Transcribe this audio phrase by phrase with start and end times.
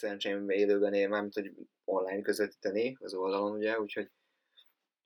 [0.00, 1.52] volt szerencsém élőben én, mármint, hogy
[1.84, 4.10] online közvetíteni az oldalon, ugye, úgyhogy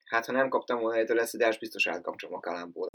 [0.05, 2.89] hát ha nem kaptam volna helytől lesz biztos átkapcsolom a kalámból.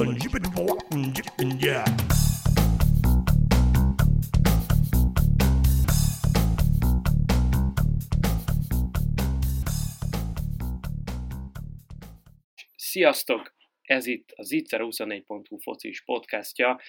[12.76, 13.54] Sziasztok!
[13.82, 16.80] Ez itt a Zicser24.hu focis podcastja.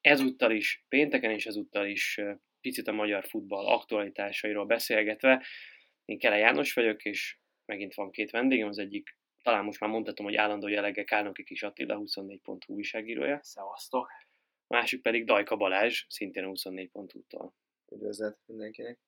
[0.00, 2.20] Ezúttal is, pénteken és ezúttal is
[2.68, 5.44] picit a magyar futball aktualitásairól beszélgetve.
[6.04, 10.26] Én Kele János vagyok, és megint van két vendégem, az egyik talán most már mondhatom,
[10.26, 13.38] hogy állandó jellege Kálnoki Kis Attila, 24.hu újságírója.
[13.42, 14.08] Szevasztok!
[14.66, 17.54] A másik pedig Dajka Balázs, szintén a 24.hu-tól.
[17.92, 18.98] Üdvözlet mindenkinek!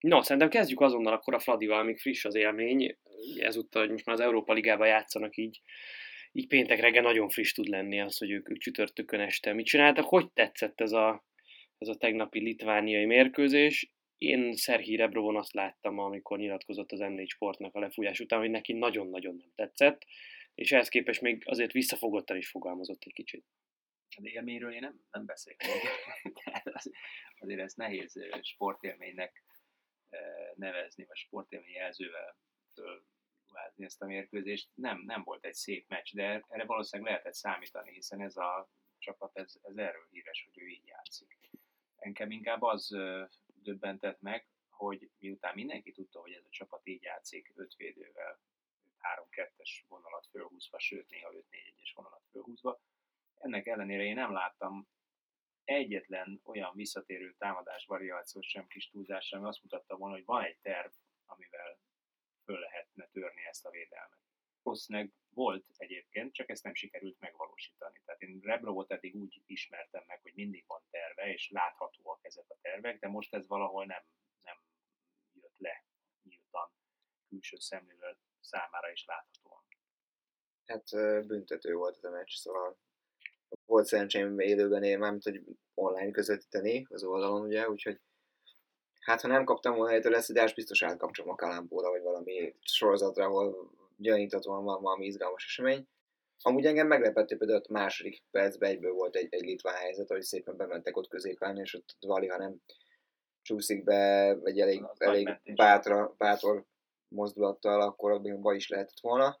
[0.00, 2.96] No, szerintem kezdjük azonnal akkor a Fradival, amíg friss az élmény.
[3.38, 5.60] Ezúttal, hogy most már az Európa Ligában játszanak így,
[6.32, 10.04] így péntek reggel nagyon friss tud lenni az, hogy ők, ők csütörtökön este mit csináltak.
[10.04, 11.24] Hogy tetszett ez a,
[11.78, 13.90] ez a tegnapi litvániai mérkőzés?
[14.18, 18.72] Én Szerhi Rebrovon azt láttam, amikor nyilatkozott az M4 Sportnak a lefújás után, hogy neki
[18.72, 20.06] nagyon-nagyon nem tetszett,
[20.54, 23.44] és ehhez képest még azért visszafogottan is fogalmazott egy kicsit.
[24.18, 25.62] De élményről én nem, nem beszélek.
[26.72, 26.90] az,
[27.38, 29.44] azért ez nehéz sportélménynek
[30.54, 32.36] nevezni, vagy sportélmény jelzővel
[32.74, 34.68] fölvázni ezt a mérkőzést.
[34.74, 39.38] Nem, nem volt egy szép meccs, de erre valószínűleg lehetett számítani, hiszen ez a csapat,
[39.38, 41.38] ez, ez erről híres, hogy ő így játszik.
[41.96, 42.96] Engem inkább az
[43.62, 48.40] döbbentett meg, hogy miután mindenki tudta, hogy ez a csapat így játszik, öt védővel,
[49.30, 52.80] 3-2-es vonalat fölhúzva, sőt néha 5-4-1-es vonalat fölhúzva,
[53.38, 54.88] ennek ellenére én nem láttam
[55.64, 60.58] egyetlen olyan visszatérő támadás variációt sem kis túlzásra, ami azt mutatta volna, hogy van egy
[60.58, 60.92] terv,
[61.24, 61.78] amivel
[62.44, 64.25] föl lehetne törni ezt a védelmet.
[64.66, 68.02] Valószínűleg volt egyébként, csak ezt nem sikerült megvalósítani.
[68.04, 72.58] Tehát én Rebrovot eddig úgy ismertem meg, hogy mindig van terve, és láthatóak ezek a
[72.60, 74.02] tervek, de most ez valahol nem,
[74.42, 74.56] nem
[75.32, 75.84] jött le
[76.22, 76.70] nyíltan
[77.28, 79.62] külső szemlélő számára is láthatóan.
[80.66, 80.84] Hát
[81.26, 82.78] büntető volt ez a meccs, szóval
[83.64, 85.42] volt szerencsém élőben én, mármint, hogy
[85.74, 88.00] online közvetíteni az oldalon, ugye, úgyhogy
[89.00, 93.24] hát ha nem kaptam volna helytől lesz ide, biztos átkapcsolom a kalambóra, vagy valami sorozatra,
[93.24, 95.86] ahol gyaníthatóan van valami izgalmas esemény.
[96.42, 100.22] Amúgy engem meglepett, hogy például a második percben egyből volt egy, egy litván helyzet, hogy
[100.22, 102.56] szépen bementek ott középen, és ott Vali, ha nem
[103.42, 106.64] csúszik be egy elég, elég bátra, bátor
[107.08, 109.40] mozdulattal, akkor abban is lehetett volna.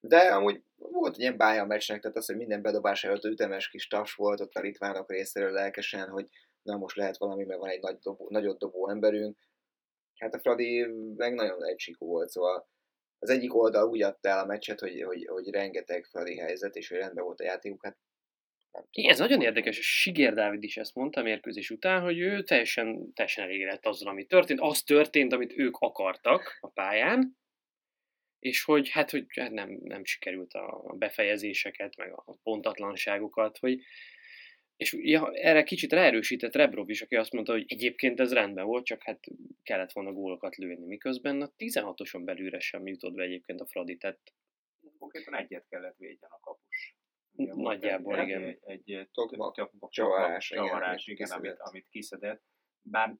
[0.00, 3.68] De amúgy volt egy ilyen bája a meccsnek, tehát az, hogy minden bedobás előtt ütemes
[3.68, 6.28] kis taps volt ott a litvánok részéről lelkesen, hogy
[6.62, 9.38] na most lehet valami, mert van egy nagy dobó, nagyot dobó emberünk.
[10.18, 10.86] Hát a Fradi
[11.16, 12.68] meg nagyon egysikú volt, szóval
[13.22, 16.88] az egyik oldal úgy adta el a meccset, hogy, hogy, hogy rengeteg Fradi helyzet, és
[16.88, 17.96] hogy rendben volt a játékuk, hát
[18.90, 23.12] igen, ez nagyon érdekes, Sigér Dávid is ezt mondta a mérkőzés után, hogy ő teljesen,
[23.14, 24.60] teljesen elégedett azzal, ami történt.
[24.60, 27.36] Az történt, amit ők akartak a pályán,
[28.38, 33.80] és hogy hát, hogy hát nem, nem sikerült a befejezéseket, meg a pontatlanságokat, hogy
[34.82, 38.84] és ja, erre kicsit ráerősített Rebrov is, aki azt mondta, hogy egyébként ez rendben volt,
[38.84, 39.20] csak hát
[39.62, 44.18] kellett volna gólokat lőni, miközben a 16-oson belülre sem jutott be egyébként a Fradi, tehát
[44.98, 46.96] konkrétan egyet kellett védjen a kapus.
[47.36, 48.58] Nagyjából, egy, igen.
[48.60, 49.08] Egy, egy
[49.88, 52.42] csavarás, csavarás, igen, amit, amit kiszedett.
[52.82, 53.14] Bár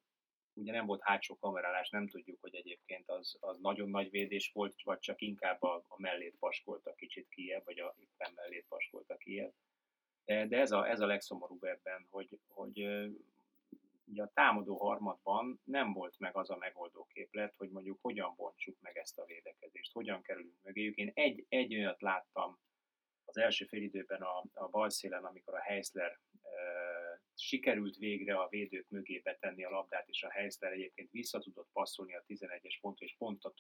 [0.54, 4.74] ugye nem volt hátsó kamerálás, nem tudjuk, hogy egyébként az, az nagyon nagy védés volt,
[4.82, 9.52] vagy csak inkább a, a mellét paskolta kicsit kijebb, vagy a éppen mellét paskolta kijebb.
[10.24, 12.78] De, ez, a, ez a legszomorúbb ebben, hogy, hogy
[14.04, 18.80] ugye a támadó harmadban nem volt meg az a megoldó képlet, hogy mondjuk hogyan bontsuk
[18.80, 20.96] meg ezt a védekezést, hogyan kerülünk mögéjük.
[20.96, 22.58] Én egy, egy olyat láttam
[23.24, 26.18] az első félidőben a, a bal szélen, amikor a Heisler
[27.34, 32.14] sikerült végre a védők mögé betenni a labdát, és a Heisler egyébként vissza tudott passzolni
[32.14, 33.54] a 11-es pontra, és pont a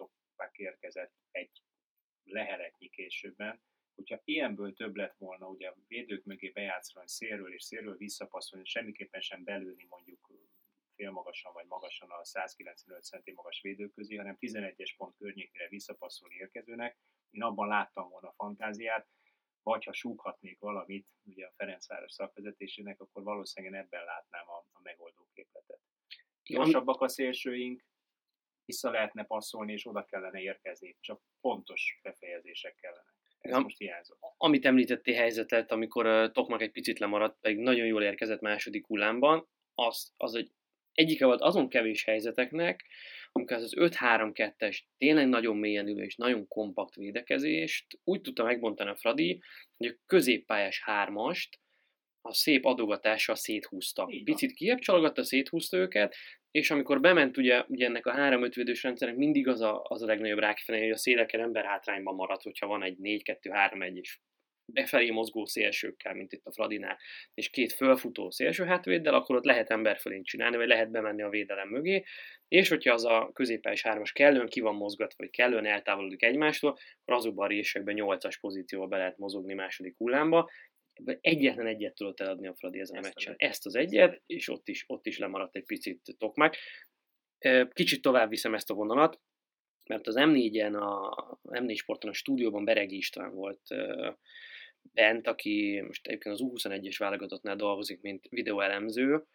[0.52, 1.62] érkezett egy
[2.24, 3.62] leheletnyi későbben.
[3.94, 9.20] Hogyha ilyenből több lett volna, ugye a védők mögé bejátszani szélről és szélről visszapasszolni, semmiképpen
[9.20, 10.30] sem belőni mondjuk
[10.94, 16.98] félmagasan vagy magasan a 195 cm magas védők közé, hanem 11-es pont környékére visszapasszolni érkezőnek.
[17.30, 19.08] Én abban láttam volna fantáziát,
[19.62, 25.28] vagy ha súghatnék valamit ugye a Ferencváros szakvezetésének, akkor valószínűleg ebben látnám a, a megoldó
[25.34, 25.80] képletet.
[26.44, 27.84] Gyorsabbak a szélsőink,
[28.64, 33.11] vissza lehetne passzolni, és oda kellene érkezni, csak pontos befejezések kellene.
[33.42, 34.18] Ez most hiányzott.
[34.36, 39.48] Amit említettél helyzetet, amikor uh, Tokmak egy picit lemaradt, pedig nagyon jól érkezett második hullámban,
[39.74, 40.50] az, az egy
[40.92, 42.84] egyike volt azon kevés helyzeteknek,
[43.32, 48.96] amikor az 5-3-2-es tényleg nagyon mélyen ülő és nagyon kompakt védekezést úgy tudta megbontani a
[48.96, 49.42] Fradi,
[49.76, 51.60] hogy a középpályás hármast
[52.20, 54.04] a szép adogatással széthúzta.
[54.24, 56.14] Picit kiebb csalogatta, széthúzta őket,
[56.52, 60.06] és amikor bement ugye, ugye ennek a három ötvédős rendszernek mindig az a, az a
[60.06, 64.18] legnagyobb rákifené, hogy a széleken ember hátrányban marad, hogyha van egy 4-2-3-1 és
[64.72, 66.98] befelé mozgó szélsőkkel, mint itt a Fradinál,
[67.34, 71.28] és két fölfutó szélső hátvéddel, akkor ott lehet ember fölén csinálni, vagy lehet bemenni a
[71.28, 72.04] védelem mögé,
[72.48, 77.14] és hogyha az a középpályás hármas kellően ki van mozgatva, vagy kellően eltávolodik egymástól, akkor
[77.14, 80.50] azokban a résekben 8-as pozícióba be lehet mozogni második hullámba,
[81.20, 83.34] egyetlen egyet tudott eladni a Fradi ezen a meccsen.
[83.36, 86.56] Ezt az egyet, és ott is, ott is lemaradt egy picit Tokmak.
[87.72, 89.20] Kicsit tovább viszem ezt a vonalat,
[89.88, 93.62] mert az M4-en, a M4 sporton a stúdióban Beregi István volt
[94.82, 99.26] bent, aki most egyébként az U21-es válogatottnál dolgozik, mint videóelemző,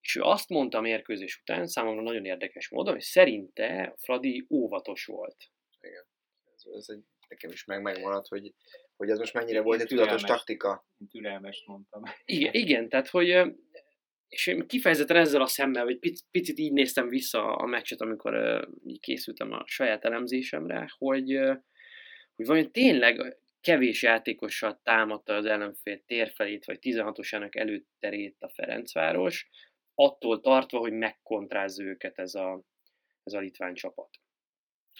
[0.00, 5.04] és ő azt mondta a mérkőzés után, számomra nagyon érdekes módon, hogy szerinte Fradi óvatos
[5.04, 5.36] volt.
[5.80, 6.04] Igen.
[6.54, 8.54] Ez, ez egy, nekem is meg megmaradt, hogy,
[9.02, 10.86] hogy ez most mennyire volt egy tudatos taktika.
[11.10, 12.02] Türelmes mondtam.
[12.24, 13.54] Igen, igen, tehát hogy
[14.28, 18.64] és én kifejezetten ezzel a szemmel, hogy picit, picit így néztem vissza a meccset, amikor
[18.86, 21.38] így készültem a saját elemzésemre, hogy,
[22.36, 29.48] hogy vajon tényleg kevés játékossal támadta az ellenfél térfelét, vagy 16-osának előterét a Ferencváros,
[29.94, 32.62] attól tartva, hogy megkontrázza őket ez a,
[33.22, 34.10] ez a litván csapat.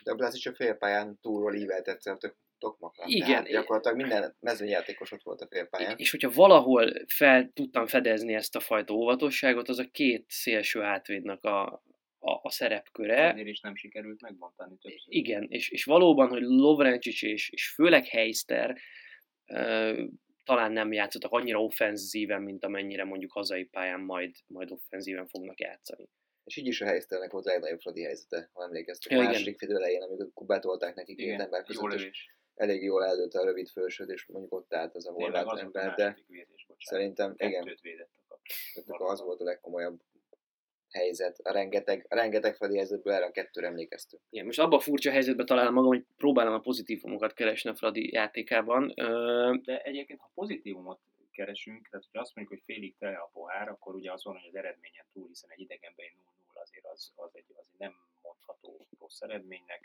[0.05, 3.05] De Blasic a félpályán túlról ívelt egyszer tök Tokmakra.
[3.07, 3.27] Igen.
[3.27, 5.95] Tehát gyakorlatilag minden mezőnyjátékos ott volt a félpályán.
[5.99, 11.45] És hogyha valahol fel tudtam fedezni ezt a fajta óvatosságot, az a két szélső hátvédnek
[11.45, 11.83] a,
[12.19, 13.31] a, a szerepköre.
[13.33, 15.15] Ezért is nem sikerült megbontani többször.
[15.15, 18.77] Igen, és, és valóban, hogy Lovrencsics és, és főleg Heister
[20.45, 26.09] talán nem játszottak annyira offenzíven, mint amennyire mondjuk hazai pályán majd, majd offenzíven fognak játszani.
[26.45, 29.13] És így is a helysztelnek volt a legnagyobb Fradi helyzete, ha emlékeztek.
[29.13, 29.33] Ja, a igen.
[29.33, 32.31] második fél elején, amikor betolták nekik két Igen, ember jó között, és.
[32.55, 36.19] Elég jól eldőlt a rövid felsőt, és mondjuk ott állt az a horvát ember, de
[36.27, 36.81] védés, bocsánat.
[36.81, 38.11] szerintem igen, Kettőt
[38.75, 40.01] tehát akkor az volt a legkomolyabb
[40.91, 41.39] helyzet.
[41.43, 44.23] A rengeteg, a rengeteg Fradi helyzetből erre a kettőre emlékeztünk.
[44.31, 48.13] Igen, most abban a furcsa helyzetben találom magam, hogy próbálom a pozitívumokat keresni a Fradi
[48.13, 48.93] játékában.
[48.97, 51.01] Ö, De egyébként, ha pozitívumot
[51.31, 54.49] keresünk, tehát hogy azt mondjuk, hogy félig tele a pohár, akkor ugye az van, hogy
[54.49, 56.15] az eredményen túl, hiszen egy idegenben egy
[56.55, 59.85] 0-0 azért az, az, egy, az egy nem mondható rossz eredménynek.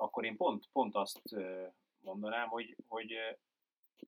[0.00, 1.20] Akkor én pont, pont azt
[1.98, 3.12] mondanám, hogy, hogy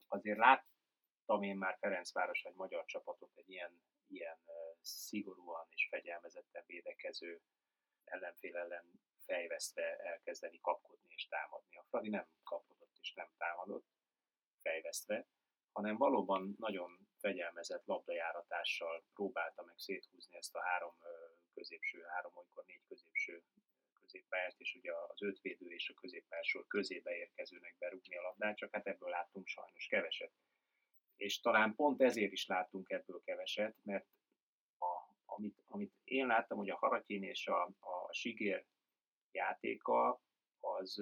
[0.09, 4.39] azért láttam én már Ferencváros egy magyar csapatot egy ilyen, ilyen
[4.81, 7.41] szigorúan és fegyelmezetten védekező
[8.05, 8.85] ellenfél ellen
[9.25, 11.77] fejvesztve elkezdeni kapkodni és támadni.
[11.77, 13.87] A Fradi nem kapkodott és nem támadott
[14.63, 15.27] fejvesztve,
[15.73, 20.95] hanem valóban nagyon fegyelmezett labdajáratással próbálta meg széthúzni ezt a három
[21.55, 23.43] középső, három, olykor négy középső
[24.13, 28.87] középpályást, és ugye az ötvédő és a középpályásról közébe érkezőnek berúgni a labdát, csak hát
[28.87, 30.33] ebből láttunk sajnos keveset.
[31.17, 34.07] És talán pont ezért is láttunk ebből keveset, mert
[34.79, 38.65] a, amit, amit én láttam, hogy a Haratyin és a, a Sigér
[39.31, 40.21] játéka,
[40.61, 40.99] az,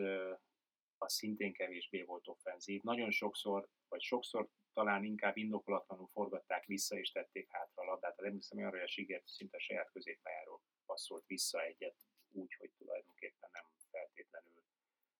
[0.98, 2.82] az szintén kevésbé volt offenzív.
[2.82, 8.16] Nagyon sokszor, vagy sokszor talán inkább indokolatlanul forgatták vissza és tették hátra a labdát.
[8.16, 11.96] Tehát emlékszem arra, hogy a Sigert szinte a saját középpályáról passzolt vissza egyet,
[12.32, 14.62] úgy, hogy tulajdonképpen nem feltétlenül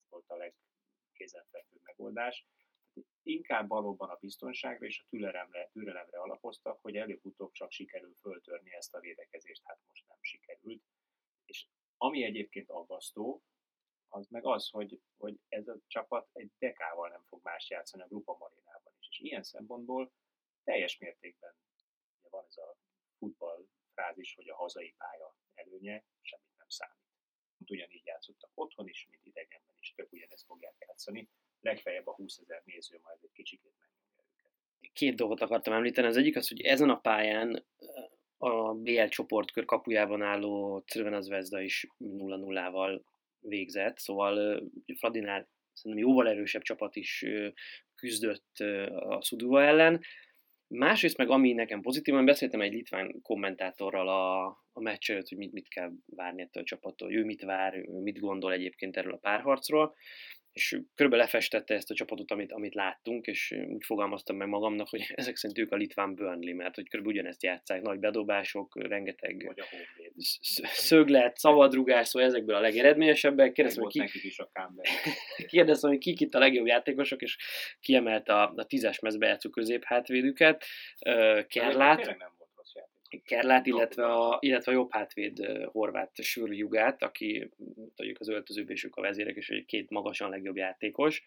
[0.09, 2.47] volt a legkézenfekvőbb megoldás.
[3.23, 8.95] Inkább valóban a biztonságra és a türelemre, türelemre alapoztak, hogy előbb-utóbb csak sikerül föltörni ezt
[8.95, 10.83] a védekezést, hát most nem sikerült.
[11.45, 11.67] És
[11.97, 13.43] ami egyébként aggasztó,
[14.09, 18.07] az meg az, hogy, hogy ez a csapat egy dekával nem fog más játszani a
[18.07, 19.09] Grupa Marinában is.
[19.11, 20.13] És ilyen szempontból
[20.65, 21.55] teljes mértékben
[22.31, 22.77] van ez a
[23.19, 27.00] futball frázis, hogy a hazai pálya előnye semmit nem számít.
[27.71, 31.29] Ugyanígy játszottak otthon is, mint idegenben is, tök ugyanezt fogják játszani.
[31.61, 34.93] Legfeljebb a 20 ezer néző majd egy kicsit megnyomja őket.
[34.93, 36.07] két dolgot akartam említeni.
[36.07, 37.67] Az egyik az, hogy ezen a pályán
[38.39, 43.03] a BL csoportkör kapujában álló Crvena Zvezda is 0-0-val
[43.41, 44.63] végzett, szóval
[44.99, 47.25] Fradinál szerintem jóval erősebb csapat is
[47.95, 48.59] küzdött
[48.89, 50.01] a Sudova ellen.
[50.75, 55.53] Másrészt meg ami nekem pozitívan beszéltem egy litván kommentátorral a, a meccs előtt, hogy mit,
[55.53, 59.13] mit kell várni ettől a csapattól, hogy ő mit vár, ő mit gondol egyébként erről
[59.13, 59.95] a párharcról,
[60.53, 65.05] és körülbelül lefestette ezt a csapatot, amit, amit láttunk, és úgy fogalmaztam meg magamnak, hogy
[65.15, 69.55] ezek szerint ők a litván Burnley, mert hogy körülbelül ugyanezt játszák, nagy bedobások, rengeteg
[70.73, 73.49] Szöglet, szabadrugás, szóval ezekből a legeredményesebbek.
[73.49, 74.51] Ez Kérdeztem, hogy ki, is a
[75.47, 77.37] kérdeztem, hogy kik itt a legjobb játékosok, és
[77.81, 80.65] kiemelte a, a tízes mezbe játszó középhátvédüket,
[81.49, 82.17] Kerlát.
[83.25, 87.51] Kerlát, illetve a, illetve a jobb hátvéd horvát Sürl Jugát, aki
[87.95, 91.25] tudjuk az öltözőben és ők a vezérek, és egy két magasan legjobb játékos.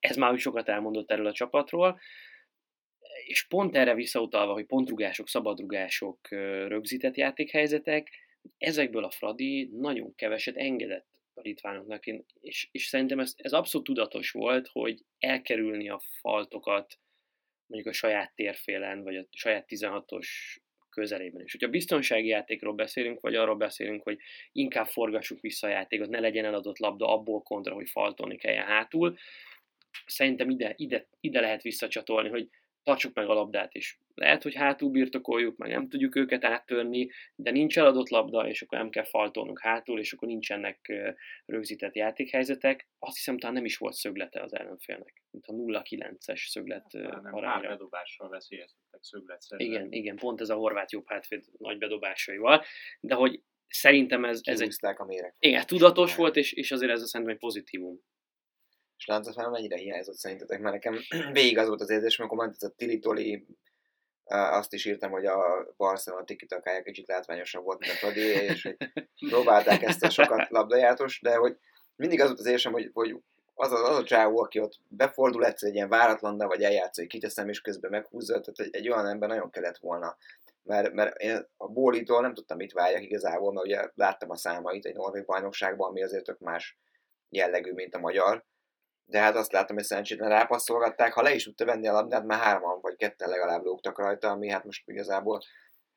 [0.00, 2.00] Ez már úgy sokat elmondott erről a csapatról.
[3.26, 6.28] És pont erre visszautalva, hogy pontrugások, szabadrugások,
[6.68, 8.23] rögzített játékhelyzetek,
[8.58, 12.06] ezekből a Fradi nagyon keveset engedett a litvánoknak,
[12.40, 16.98] és, és szerintem ez, ez abszolút tudatos volt, hogy elkerülni a faltokat
[17.66, 20.26] mondjuk a saját térfélen, vagy a saját 16-os
[20.90, 21.42] közelében.
[21.42, 24.18] És hogyha biztonsági játékról beszélünk, vagy arról beszélünk, hogy
[24.52, 29.18] inkább forgassuk vissza a játékot, ne legyen eladott labda abból kontra, hogy faltolni kelljen hátul,
[30.06, 32.48] szerintem ide, ide, ide lehet visszacsatolni, hogy
[32.84, 37.50] tartsuk meg a labdát, és lehet, hogy hátul birtokoljuk, meg nem tudjuk őket áttörni, de
[37.50, 40.92] nincs eladott labda, és akkor nem kell faltolnunk hátul, és akkor nincsenek
[41.46, 42.88] rögzített játékhelyzetek.
[42.98, 47.68] Azt hiszem, talán nem is volt szöglete az ellenfélnek, mint a 0-9-es szöglet hát, arányra.
[47.68, 49.70] bedobással veszélyeztettek szögletszerűen.
[49.70, 52.64] Igen, igen, pont ez a horvát jobb hátvéd nagy bedobásaival,
[53.00, 54.76] de hogy szerintem ez, ez egy...
[54.80, 55.34] a méreg.
[55.38, 58.00] Igen, tudatos volt, és, és azért ez a szerintem egy pozitívum.
[58.96, 60.60] És Láncafán mennyire hiányzott szerintetek?
[60.60, 60.98] Mert nekem
[61.32, 63.46] végig az volt az érzés, amikor ment ez a Tilitoli,
[64.26, 68.76] azt is írtam, hogy a Barcelona tikitakája kicsit látványosabb volt, mint a Fradi, és hogy
[69.30, 71.56] próbálták ezt a sokat labdajátos, de hogy
[71.96, 73.16] mindig az volt az érzésem, hogy, hogy
[73.54, 77.06] az a, az a csávó, aki ott befordul egyszer egy ilyen váratlan, vagy eljátsz, hogy
[77.06, 80.16] kiteszem, és közben meghúzza, tehát egy, egy olyan ember nagyon kellett volna.
[80.62, 84.84] Mert, mert én a Bólitól nem tudtam mit várjak igazából, mert ugye láttam a számait
[84.84, 86.78] egy norvég bajnokságban, ami azért tök más
[87.28, 88.44] jellegű, mint a magyar,
[89.04, 92.40] de hát azt láttam, hogy szerencsétlen rápasszolgatták, ha le is tudta venni a labdát, már
[92.40, 95.40] hárman vagy ketten legalább lógtak rajta, ami hát most igazából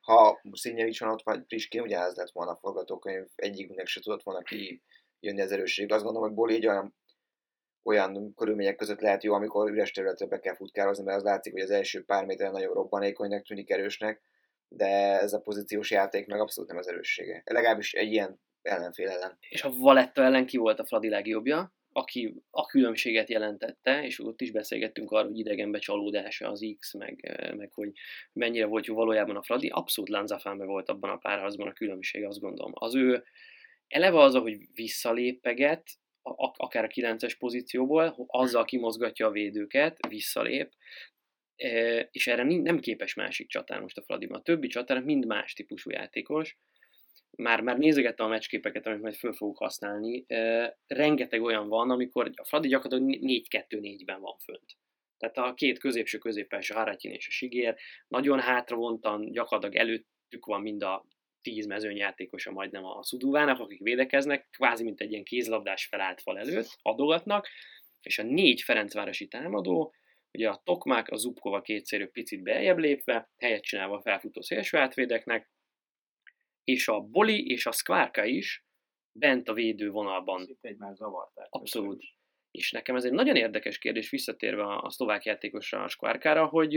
[0.08, 4.22] ha Szinyevics van ott, vagy Priskin, ugye ez lett volna a forgatókönyv, egyiknek se tudott
[4.22, 4.82] volna ki
[5.20, 5.92] jönni az erősség.
[5.92, 6.94] Azt gondolom, hogy Boli egy olyan,
[7.82, 11.62] olyan körülmények között lehet jó, amikor üres területre be kell futkározni, mert az látszik, hogy
[11.62, 14.22] az első pár méteren nagyon robbanékonynak tűnik erősnek,
[14.68, 17.42] de ez a pozíciós játék meg abszolút nem az erőssége.
[17.44, 19.38] Legalábbis egy ilyen ellenfél ellen.
[19.48, 21.72] És a Valetta ellen ki volt a Fradi legjobbja?
[21.98, 27.40] Aki a különbséget jelentette, és ott is beszélgettünk arról, hogy idegenbe csalódása az X, meg,
[27.56, 27.92] meg hogy
[28.32, 32.40] mennyire volt jó valójában a Fradi, abszolút Lanzafánbe volt abban a párharcban a különbség, azt
[32.40, 32.72] gondolom.
[32.74, 33.24] Az ő
[33.88, 35.88] eleve az, hogy visszalépeget,
[36.56, 40.72] akár a 9-es pozícióból, azzal kimozgatja a védőket, visszalép,
[42.10, 44.38] és erre nem képes másik csatár most a Fradiban.
[44.38, 46.58] A többi csatár mind más típusú játékos,
[47.42, 50.24] már, már nézegettem a meccsképeket, amit majd föl fogok használni,
[50.86, 54.76] rengeteg olyan van, amikor a Fradi gyakorlatilag 4-2-4-ben van fönt.
[55.18, 57.76] Tehát a két középső középpels, a Haratin és a Sigér,
[58.08, 61.06] nagyon hátravontan, gyakorlatilag előttük van mind a
[61.42, 66.78] tíz mezőnyjátékosa majdnem a Szuduvának, akik védekeznek, kvázi mint egy ilyen kézlabdás felállt fal előtt,
[66.82, 67.48] adogatnak,
[68.02, 69.94] és a négy Ferencvárosi támadó,
[70.32, 75.50] ugye a Tokmák, a Zubkova kétszerű picit beljebb lépve, helyet csinálva a felfutó szélső átvédeknek,
[76.68, 78.64] és a Boli és a Skvárka is
[79.12, 80.48] bent a védővonalban.
[80.48, 81.46] Itt egymás zavarták.
[81.50, 82.04] Abszolút.
[82.50, 86.74] És nekem ez egy nagyon érdekes kérdés, visszatérve a szlovák játékosra, a Skvárkára, hogy,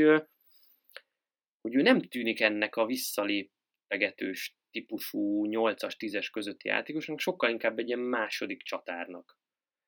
[1.62, 7.88] hogy ő nem tűnik ennek a visszalépegetős típusú 8-as, 10-es közötti játékosnak, sokkal inkább egy
[7.88, 9.38] ilyen második csatárnak.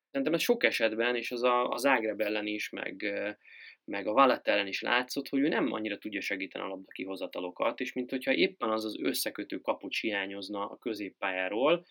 [0.09, 3.13] Szerintem ez sok esetben, és az a, az Ágreb ellen is, meg,
[3.85, 7.79] meg a Vallett ellen is látszott, hogy ő nem annyira tudja segíteni a labda kihozatalokat,
[7.79, 11.85] és mint hogyha éppen az az összekötő kapucs hiányozna a középpályáról,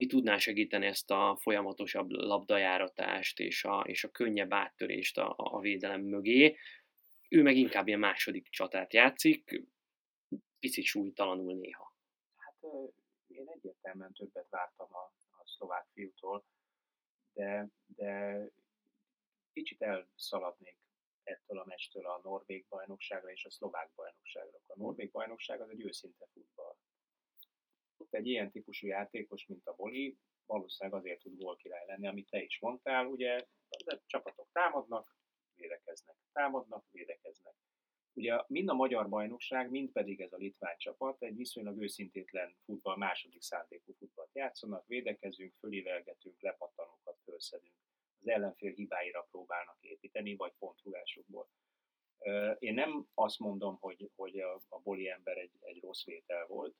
[0.00, 5.60] mi tudná segíteni ezt a folyamatosabb labdajáratást és a, és a könnyebb áttörést a, a
[5.60, 6.56] védelem mögé.
[7.28, 9.62] Ő meg inkább ilyen második csatát játszik,
[10.58, 11.94] picit súlytalanul néha.
[12.36, 12.54] Hát
[13.26, 16.44] én egyértelműen többet vártam a, a szlovák fiútól,
[17.32, 18.40] de, de
[19.62, 20.78] kicsit elszaladnék
[21.22, 24.58] ettől a meccstől a norvég bajnokságra és a szlovák bajnokságra.
[24.66, 26.76] A norvég bajnokság az egy őszinte futball.
[27.96, 32.42] Ott egy ilyen típusú játékos, mint a Boli, valószínűleg azért tud gólkirály lenni, amit te
[32.42, 35.16] is mondtál, ugye a csapatok támadnak,
[35.54, 37.54] védekeznek, támadnak, védekeznek.
[38.12, 42.96] Ugye mind a magyar bajnokság, mind pedig ez a litván csapat egy viszonylag őszintétlen futball,
[42.96, 47.74] második szándékú futballt játszanak, védekezünk, fölívelgetünk, lepattanókat fölszedünk
[48.20, 51.48] az ellenfél hibáira próbálnak építeni, vagy pontrugásokból.
[52.58, 56.74] Én nem azt mondom, hogy, hogy a, a boli ember egy, egy rossz vétel volt,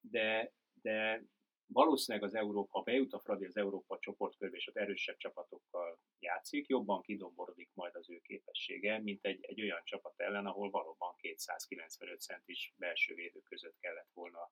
[0.00, 1.22] de, de
[1.66, 6.66] valószínűleg az Európa, ha bejut a Fradi az Európa csoportkörbe, és ott erősebb csapatokkal játszik,
[6.66, 12.20] jobban kidomborodik majd az ő képessége, mint egy, egy olyan csapat ellen, ahol valóban 295
[12.20, 14.50] centis belső védő között kellett volna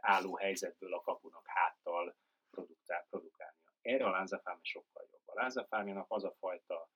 [0.00, 2.16] álló helyzetből a kapunak háttal
[2.50, 3.67] produkál, produkálnia.
[3.82, 5.22] Erre a Lánzafáme sokkal jobb.
[5.24, 6.90] A Lázafámiának az a fajta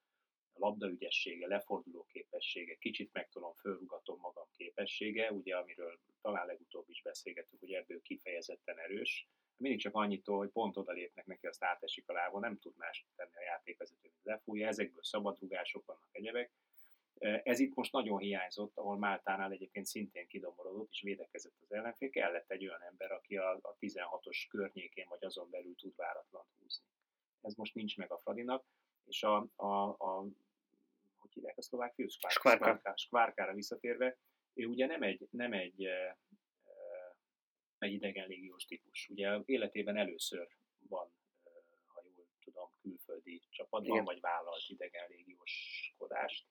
[0.55, 7.73] labdaügyessége, leforduló képessége, kicsit megtudom, fölrugatom magam képessége, ugye amiről talán legutóbb is beszélgettünk, hogy
[7.73, 9.29] ebből kifejezetten erős.
[9.57, 13.07] Mindig csak annyitól, hogy pont oda lépnek neki, azt átesik a lábon, nem tud más
[13.17, 16.51] tenni a játékvezető, mint lefújja, ezekből szabadrugások vannak egyebek.
[17.23, 22.50] Ez itt most nagyon hiányzott, ahol Máltánál egyébként szintén kidomorodott, és védekezett az ellenfél, kellett
[22.50, 26.85] egy olyan ember, aki a, a 16-os környékén vagy azon belül tud váratlan húzni.
[27.41, 28.64] Ez most nincs meg a Fradinak,
[29.05, 30.26] és a, a, a
[31.19, 32.09] hogy hívják a szlovák fiú?
[32.09, 32.93] Skvárka.
[32.97, 34.19] Skvárkára visszatérve,
[34.55, 35.88] ő ugye nem egy, nem egy,
[37.79, 39.09] egy idegen légiós típus.
[39.09, 40.49] Ugye életében először
[40.88, 41.12] van,
[41.85, 44.05] ha jól tudom, külföldi csapatban, Igen.
[44.05, 46.47] vagy vállalt idegen légióskodást.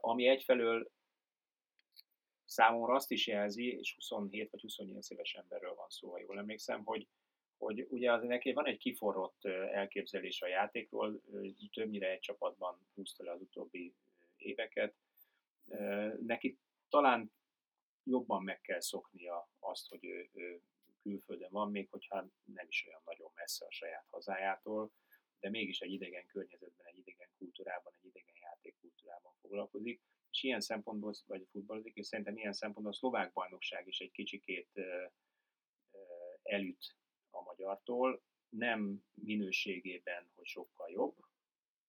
[0.00, 0.90] Ami egyfelől
[2.44, 6.84] számomra azt is jelzi, és 27 vagy 28 éves emberről van szó, ha jól emlékszem,
[6.84, 7.06] hogy,
[7.58, 11.20] hogy ugye az neki van egy kiforrott elképzelés a játékról,
[11.72, 13.94] többnyire egy csapatban húzta le az utóbbi
[14.36, 14.94] éveket.
[16.26, 16.58] Neki
[16.88, 17.32] talán
[18.04, 20.60] jobban meg kell szoknia azt, hogy ő, ő
[21.02, 24.90] külföldön van, még hogyha nem is olyan nagyon messze a saját hazájától,
[25.40, 31.14] de mégis egy idegen környezetben, egy idegen kultúrában, egy idegen játékkultúrában foglalkozik, és ilyen szempontból,
[31.26, 34.68] vagy futballozik, és szerintem ilyen szempontból a szlovák bajnokság is egy kicsikét
[36.42, 36.96] elüt
[37.30, 41.16] a magyartól, nem minőségében, hogy sokkal jobb,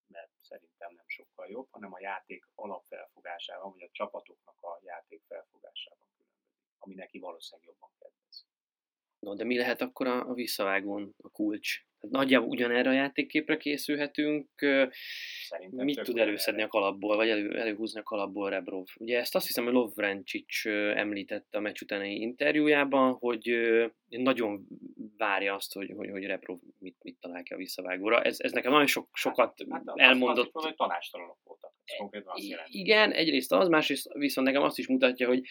[0.08, 6.08] mert szerintem nem sokkal jobb, hanem a játék alapfelfogásában, vagy a csapatoknak a játék felfogásában
[6.18, 8.46] különbözik, ami neki valószínűleg jobban kedvez.
[9.20, 11.88] No, de mi lehet akkor a, a visszavágón a kulcs?
[12.10, 14.50] Nagyjából ugyanerre a játékképre készülhetünk.
[15.48, 18.86] Szerintem Mit tud előszedni a kalapból, vagy elő, előhúzni a kalapból Rebrov?
[18.98, 23.50] Ugye ezt azt hiszem, hogy Lovrencsics említette a meccs utáni interjújában, hogy
[24.08, 24.68] nagyon
[25.18, 28.22] várja azt, hogy, hogy, hogy Rebrov mit, mit talál ki a visszavágóra.
[28.22, 30.52] Ez, ez nekem nagyon sok, sokat hát, hát elmondott.
[30.54, 31.74] Azt, hogy tanástalanok voltak.
[32.66, 35.42] Igen, egyrészt az, másrészt viszont nekem azt is mutatja, hogy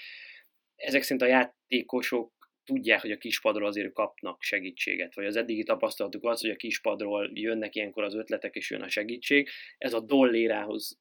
[0.78, 2.32] ezek szerint a játékosok
[2.68, 7.30] tudják, hogy a kispadról azért kapnak segítséget, vagy az eddigi tapasztalatuk az, hogy a kispadról
[7.34, 9.48] jönnek ilyenkor az ötletek, és jön a segítség.
[9.78, 10.98] Ez a dollérához,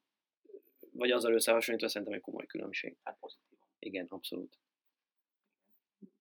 [0.91, 2.97] vagy azzal összehasonlítva szerintem egy komoly különbség.
[3.03, 3.57] Hát pozitív.
[3.79, 4.57] Igen, abszolút.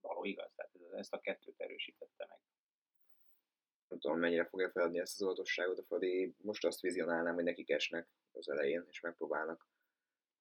[0.00, 2.38] Való igaz, tehát ezt a kettőt erősítette meg.
[3.88, 6.34] Nem tudom, mennyire fogja feladni ezt az oltosságot a Fradi.
[6.42, 9.68] Most azt vizionálnám, hogy nekik esnek az elején, és megpróbálnak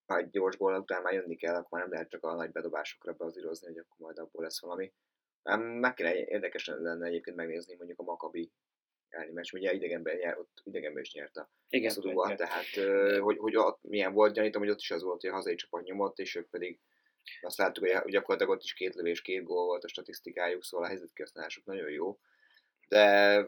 [0.05, 3.13] ha egy gyors gól után már jönni kell, akkor nem lehet csak a nagy bedobásokra
[3.13, 4.93] beazírozni, hogy akkor majd abból lesz valami.
[5.79, 8.51] Meg kéne érdekes lenne egyébként megnézni mondjuk a Makabi
[9.09, 12.65] elleni meccs, ugye idegenben, jár, ott idegenben is nyert a Igen, Szudóval, tehát
[13.19, 15.83] hogy, hogy ott milyen volt, gyanítom, hogy ott is az volt, hogy a hazai csapat
[15.83, 16.79] nyomott, és ők pedig
[17.41, 20.89] azt láttuk, hogy gyakorlatilag ott is két lövés, két gól volt a statisztikájuk, szóval a
[20.89, 22.19] helyzetkihasználásuk nagyon jó.
[22.87, 23.47] De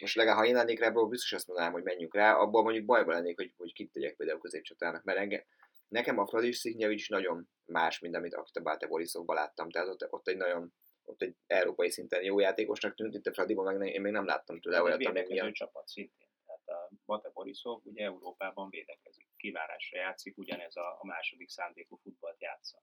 [0.00, 3.14] most legalább, ha én lennék rá, biztos azt mondanám, hogy menjünk rá, abban mondjuk bajban
[3.14, 5.42] lennék, hogy, hogy kit tegyek például középcsatának, mert engem,
[5.90, 10.28] nekem a Fradis Szignyevics nagyon más, mint amit a Báte Borisovban láttam, tehát ott, ott
[10.28, 10.72] egy nagyon
[11.02, 14.60] ott egy európai szinten jó játékosnak tűnt, itt a Fradiban meg én még nem láttam
[14.60, 15.52] tőle olyat, ami milyen...
[15.52, 16.28] csapat szintén.
[16.46, 22.40] Tehát a Bate Borisov ugye Európában védekezik, kivárásra játszik, ugyanez a, a második szándékú futballt
[22.40, 22.82] játsza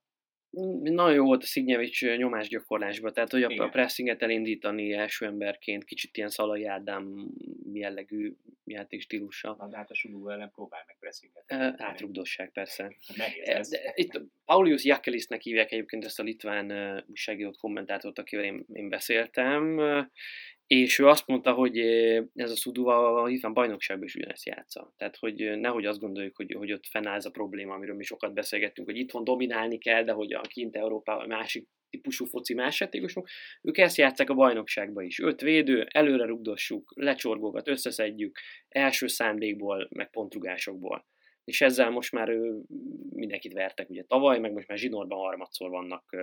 [0.82, 6.16] nagyon jó volt a Szignyevics nyomásgyakorlásban, tehát hogy a, a pressinget elindítani első emberként, kicsit
[6.16, 7.28] ilyen Szalai Ádám
[7.72, 8.32] jellegű
[8.64, 9.56] játékstílusa.
[9.58, 11.44] Na, de hát a Sudú ellen próbál meg pressinget.
[11.82, 12.94] Átrugdosság persze.
[13.16, 16.72] Nehéz de, itt Paulius Jakelisnek hívják egyébként ezt a litván
[17.08, 19.80] újságírót, kommentátort, akivel én, én beszéltem,
[20.68, 21.78] és ő azt mondta, hogy
[22.34, 24.92] ez a Szuduva a Hiszem bajnokságban is ugyanezt játsza.
[24.96, 28.34] Tehát, hogy nehogy azt gondoljuk, hogy, hogy ott fennáll ez a probléma, amiről mi sokat
[28.34, 33.28] beszélgettünk, hogy itthon dominálni kell, de hogy a kint Európában másik típusú foci más játékosok,
[33.62, 35.18] ők ezt játszák a bajnokságban is.
[35.18, 41.06] Öt védő, előre rugdossuk, lecsorgókat, összeszedjük, első szándékból, meg pontrugásokból.
[41.44, 42.28] És ezzel most már
[43.10, 46.16] mindenkit vertek, ugye tavaly, meg most már zsinórban harmadszor vannak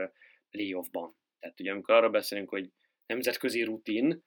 [0.50, 1.16] playoffban.
[1.40, 2.70] Tehát ugye amikor arra beszélünk, hogy
[3.06, 4.24] nemzetközi rutin,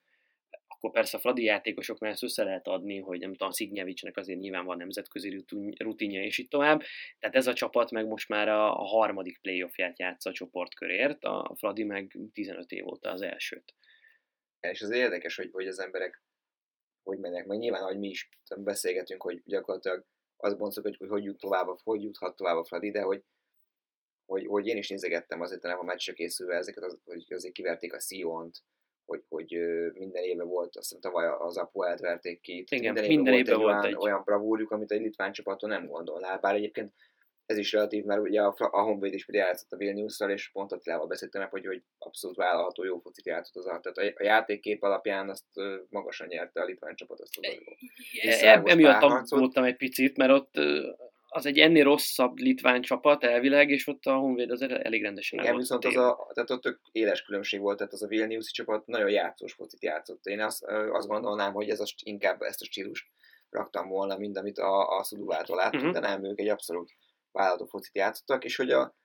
[0.71, 4.65] akkor persze a Fradi játékosoknál ezt össze lehet adni, hogy nem tudom, Szignyevicsnek azért nyilván
[4.65, 5.45] van nemzetközi
[5.77, 6.81] rutinja, és így tovább.
[7.19, 11.53] Tehát ez a csapat meg most már a, a harmadik playoffját játsza a csoportkörért, a
[11.57, 13.75] Fradi meg 15 év óta az elsőt.
[14.59, 16.23] És az érdekes, hogy, hogy az emberek
[17.03, 20.05] hogy mennek, meg nyilván, hogy mi is beszélgetünk, hogy gyakorlatilag
[20.37, 23.23] azt mondjuk, hogy, hogy hogy jut tovább, hogy juthat tovább a Fradi, de hogy,
[24.25, 27.93] hogy, hogy én is nézegettem azért nem a meccsre készülve ezeket, az, hogy azért kiverték
[27.93, 28.63] a Sion-t,
[29.09, 29.57] hogy, hogy
[29.93, 33.83] minden éve volt, azt hiszem tavaly az Apoelt verték ki, Igen, minden, minden éve volt,
[33.83, 36.93] egy, egy olyan, olyan bravúrjuk, amit egy litván csapaton nem gondolnál, bár egyébként
[37.45, 41.07] ez is relatív, mert ugye a, a Honvéd is játszott a vilnius és pont Attilával
[41.07, 43.81] beszéltem hogy, hogy abszolút vállalható jó focit játszott az alatt.
[43.81, 45.45] Tehát a, a játékkép alapján azt
[45.89, 47.51] magasan nyerte a litván csapat, azt tudom.
[48.21, 50.53] E, emiatt aggódtam egy picit, mert ott
[51.31, 55.57] az egy ennél rosszabb litván csapat elvileg, és ott a Honvéd az elég rendesen Igen,
[55.57, 59.09] viszont az a, tehát ott tök éles különbség volt, tehát az a Vilniuszi csapat nagyon
[59.09, 60.25] játszós focit játszott.
[60.25, 63.07] Én azt, azt gondolnám, hogy ez a, inkább ezt a stílust
[63.49, 66.01] raktam volna mind, amit a, a Szuduvától láttunk, uh-huh.
[66.01, 66.91] de nem, ők egy abszolút
[67.31, 68.95] vállalatú focit játszottak, és hogy, a,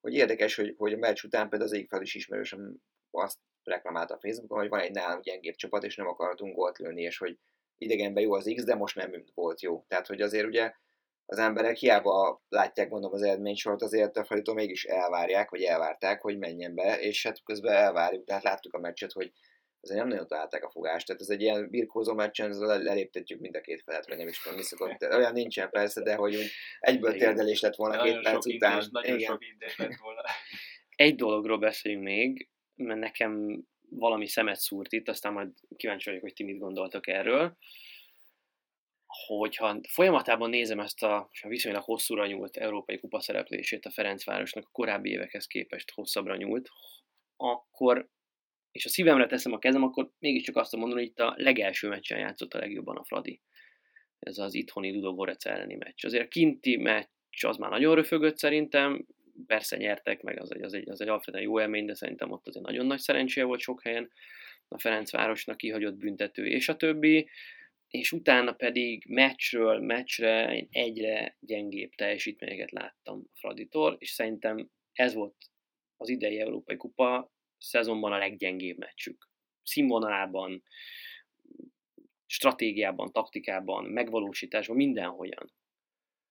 [0.00, 2.76] hogy érdekes, hogy, hogy a meccs után például az egyik fel is ismerősöm
[3.10, 7.02] azt reklamálta a Facebookon, hogy van egy nálunk gyengébb csapat, és nem akartunk gólt lőni,
[7.02, 7.38] és hogy
[7.78, 9.84] idegenben jó az X, de most nem volt jó.
[9.88, 10.72] Tehát, hogy azért ugye
[11.30, 16.38] az emberek hiába látják, mondom, az eredménysort, azért a Fraditól mégis elvárják, vagy elvárták, hogy
[16.38, 19.32] menjen be, és hát közben elvárjuk, tehát láttuk a meccset, hogy
[19.80, 23.56] azért nem nagyon találták a fogást, tehát ez egy ilyen birkózó meccsen, ezzel eléptetjük mind
[23.56, 25.02] a két felet, vagy nem is tudom, mi szokott.
[25.02, 27.26] Olyan nincsen persze, de hogy úgy egyből Igen.
[27.26, 28.72] térdelés lett volna Nagyon két perc sok után.
[28.72, 29.30] Indés, nagyon Igen.
[29.30, 30.22] sok indés lett volna.
[30.96, 36.32] Egy dologról beszéljünk még, mert nekem valami szemet szúrt itt, aztán majd kíváncsi vagyok, hogy
[36.32, 37.56] ti mit gondoltok erről.
[39.26, 45.10] Hogyha folyamatában nézem ezt a viszonylag hosszúra nyúlt európai kupa szereplését a Ferencvárosnak, a korábbi
[45.10, 46.68] évekhez képest hosszabbra nyúlt,
[47.36, 48.08] akkor,
[48.72, 52.18] és a szívemre teszem a kezem, akkor mégiscsak azt mondani, hogy itt a legelső meccsen
[52.18, 53.40] játszott a legjobban a Fradi.
[54.18, 56.04] Ez az itthoni Ludogorec elleni meccs.
[56.04, 59.06] Azért a kinti meccs az már nagyon röfögött szerintem,
[59.46, 62.48] persze nyertek, meg az egy, az egy, az egy alapvetően jó élmény, de szerintem ott
[62.48, 64.10] azért nagyon nagy szerencséje volt sok helyen
[64.68, 67.28] a Ferencvárosnak kihagyott büntető és a többi,
[67.88, 75.14] és utána pedig meccsről meccsre én egyre gyengébb teljesítményeket láttam a Fraditól, és szerintem ez
[75.14, 75.36] volt
[75.96, 79.30] az idei Európai Kupa szezonban a leggyengébb meccsük.
[79.62, 80.62] Színvonalában,
[82.26, 85.52] stratégiában, taktikában, megvalósításban, mindenhogyan.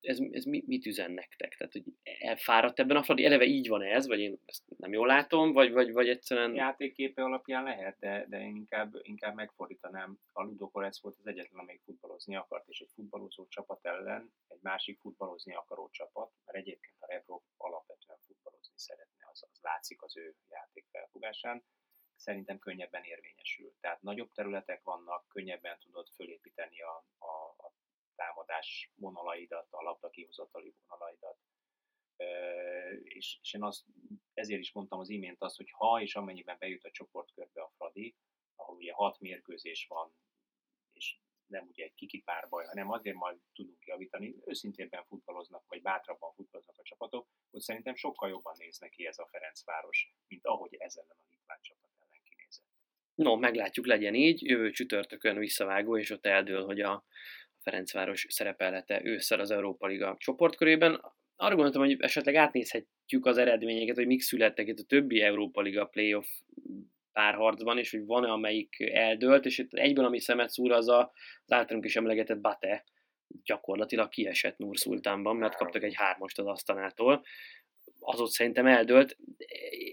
[0.01, 1.55] Ez, ez mit, mit üzen nektek?
[1.55, 1.83] Tehát, hogy
[2.19, 3.25] elfáradt ebben a Fradi?
[3.25, 6.55] Eleve így van ez, vagy én ezt nem jól látom, vagy, vagy, vagy egyszerűen...
[6.55, 10.19] játékképe alapján lehet, de, de én inkább, inkább megfordítanám.
[10.33, 14.99] A Ludokorec volt az egyetlen, amelyik futballozni akart, és egy futballozó csapat ellen egy másik
[14.99, 20.35] futballozni akaró csapat, mert egyébként a Rebrov alapvetően futballozni szeretne, az, az látszik az ő
[20.49, 21.63] játék felfogásán,
[22.15, 23.73] szerintem könnyebben érvényesül.
[23.79, 27.73] Tehát nagyobb területek vannak, könnyebben tudod fölépíteni a, a, a
[28.17, 31.37] támadás vonalaidat, a labda kihozatali vonalaidat.
[33.03, 33.85] És, és én azt,
[34.33, 38.15] ezért is mondtam az imént azt, hogy ha és amennyiben bejut a csoportkörbe a Fradi,
[38.55, 40.13] ahol ugye hat mérkőzés van,
[40.93, 46.77] és nem ugye egy kikipárbaj, hanem azért majd tudunk javítani, őszintébben futballoznak, vagy bátrabban futballoznak
[46.77, 51.15] a csapatok, hogy szerintem sokkal jobban néz neki ez a Ferencváros, mint ahogy ezen a
[51.29, 52.65] litván csapat ellen kinézett.
[53.15, 54.41] No, meglátjuk, legyen így.
[54.41, 57.05] Jövő csütörtökön visszavágó, és ott eldől, hogy a
[57.67, 61.01] Ferencváros szerepelete ősszel az Európa Liga csoportkörében.
[61.35, 65.85] Arra gondoltam, hogy esetleg átnézhetjük az eredményeket, hogy mik születtek itt a többi Európa Liga
[65.85, 66.27] playoff
[67.11, 71.11] párharcban, és hogy van-e amelyik eldőlt, és itt egyből, ami szemet szúr, az a,
[71.45, 72.83] az általunk is emlegetett Bate,
[73.43, 77.23] gyakorlatilag kiesett Nur Szultánban, mert kaptak egy hármast az asztanától.
[77.99, 79.17] Az ott szerintem eldőlt.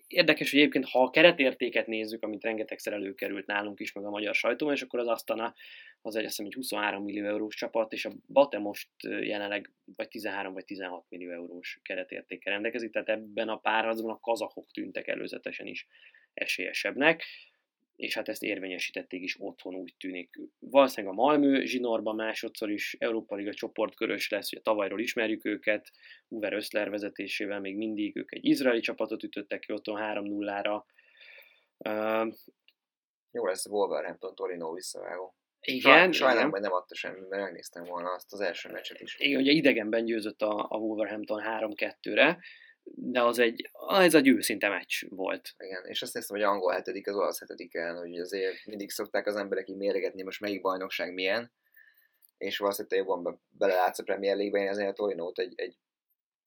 [0.07, 4.35] Érdekes, hogy egyébként, ha a keretértéket nézzük, amit rengetegszer előkerült nálunk is, meg a magyar
[4.35, 5.55] sajtóban, és akkor az Asztana
[6.07, 10.09] az egy, azt hiszem, egy 23 millió eurós csapat, és a Bate most jelenleg vagy
[10.09, 15.67] 13 vagy 16 millió eurós keretértékkel rendelkezik, tehát ebben a párharcban a kazahok tűntek előzetesen
[15.67, 15.87] is
[16.35, 17.25] esélyesebbnek,
[17.97, 20.41] és hát ezt érvényesítették is otthon, úgy tűnik.
[20.59, 25.91] Valószínűleg a Malmö zsinórban másodszor is Európa Liga csoportkörös lesz, ugye tavalyról ismerjük őket,
[26.29, 30.83] Uwe Rössler vezetésével még mindig ők egy izraeli csapatot ütöttek ki otthon 3-0-ra.
[31.79, 32.35] Uh,
[33.31, 35.35] Jó lesz a Wolverhampton Torino visszavágó.
[35.65, 39.17] Igen, Sajnálom, hogy nem adta semmi, mert megnéztem volna azt az első meccset is.
[39.19, 42.39] Igen, ugye idegenben győzött a, a Wolverhampton 3-2-re,
[42.85, 45.55] de az egy, ez egy őszinte meccs volt.
[45.59, 49.27] Igen, és azt néztem, hogy angol hetedik, az olasz hetedik ellen, hogy azért mindig szokták
[49.27, 51.53] az emberek így méregetni, most melyik bajnokság milyen,
[52.39, 55.79] és valószínűleg jobban be, belelátsz a Premier League-be, én azért a Torinót egy, egy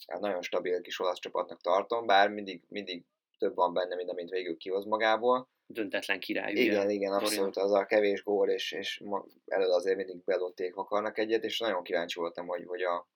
[0.08, 3.06] hát nagyon stabil kis olasz csapatnak tartom, bár mindig, mindig
[3.38, 5.50] több van benne, mint amint végül kihoz magából.
[5.70, 6.52] Döntetlen király.
[6.52, 9.04] Igen, ugye, igen, abszolút az a kevés gól, és, és
[9.46, 13.08] elől azért mindig belotték akarnak egyet, és nagyon kíváncsi voltam, hogy, hogy a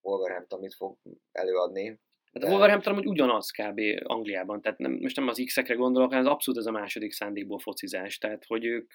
[0.00, 0.96] Wolverhampton mit fog
[1.32, 2.00] előadni.
[2.32, 3.80] Hát a Wolverhampton amúgy ugyanaz kb.
[4.02, 7.58] Angliában, tehát nem, most nem az X-ekre gondolok, hanem az abszolút ez a második szándékból
[7.58, 8.90] focizás, tehát hogy ők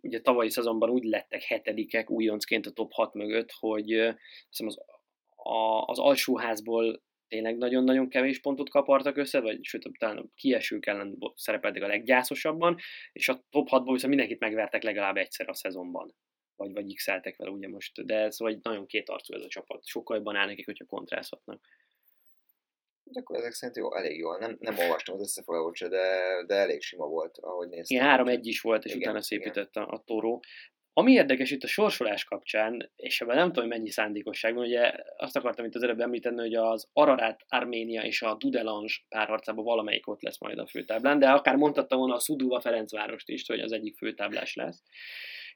[0.00, 4.78] ugye tavalyi szezonban úgy lettek hetedikek újoncként a top 6 mögött, hogy azt hiszem az,
[5.36, 7.02] a, az alsóházból
[7.34, 12.76] tényleg nagyon-nagyon kevés pontot kapartak össze, vagy sőt, talán a kiesők ellen szerepeltek a leggyászosabban,
[13.12, 16.14] és a top 6-ból viszont mindenkit megvertek legalább egyszer a szezonban.
[16.56, 19.86] Vagy, vagy x vele ugye most, de ez vagy nagyon kétarcú ez a csapat.
[19.86, 21.60] Sokkal jobban áll nekik, hogyha kontrázhatnak.
[23.02, 24.38] De akkor ezek szerint jó, elég jól.
[24.38, 26.08] Nem, nem olvastam az összefoglalót se, de,
[26.46, 27.96] de elég sima volt, ahogy néztem.
[27.96, 29.28] Igen, három egy is volt, és Igen, utána igen.
[29.28, 30.42] szépített a, a Tóró.
[30.96, 35.36] Ami érdekes itt a sorsolás kapcsán, és ebben nem tudom, mennyi szándékosság van, ugye azt
[35.36, 40.22] akartam itt az előbb említeni, hogy az Ararat Arménia és a Dudelange párharcában valamelyik ott
[40.22, 43.96] lesz majd a főtáblán, de akár mondhatta volna a Szuduva Ferencvárost is, hogy az egyik
[43.96, 44.82] főtáblás lesz.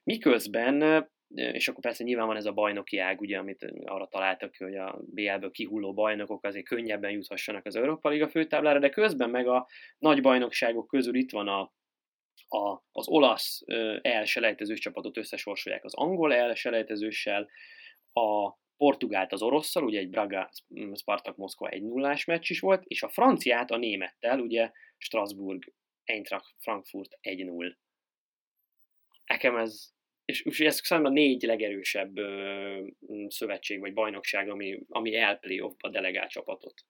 [0.03, 4.75] Miközben és akkor persze nyilván van ez a bajnoki ág, ugye, amit arra találtak hogy
[4.75, 9.67] a BL-ből kihulló bajnokok azért könnyebben juthassanak az Európa Liga főtáblára, de közben meg a
[9.97, 11.73] nagy bajnokságok közül itt van a,
[12.47, 13.61] a, az olasz
[14.01, 17.49] elselejtezős csapatot összesorsolják az angol elselejtezőssel,
[18.13, 20.51] a Portugált az orosszal, ugye egy Braga
[20.95, 25.73] Spartak Moszkva egy nullás meccs is volt, és a franciát a némettel, ugye Strasbourg
[26.03, 27.75] Eintracht Frankfurt 1-0.
[29.25, 29.93] Nekem ez,
[30.25, 32.87] és, és ez számomra négy legerősebb ö,
[33.27, 36.85] szövetség vagy bajnokság, ami, ami elplay a delegált csapatot.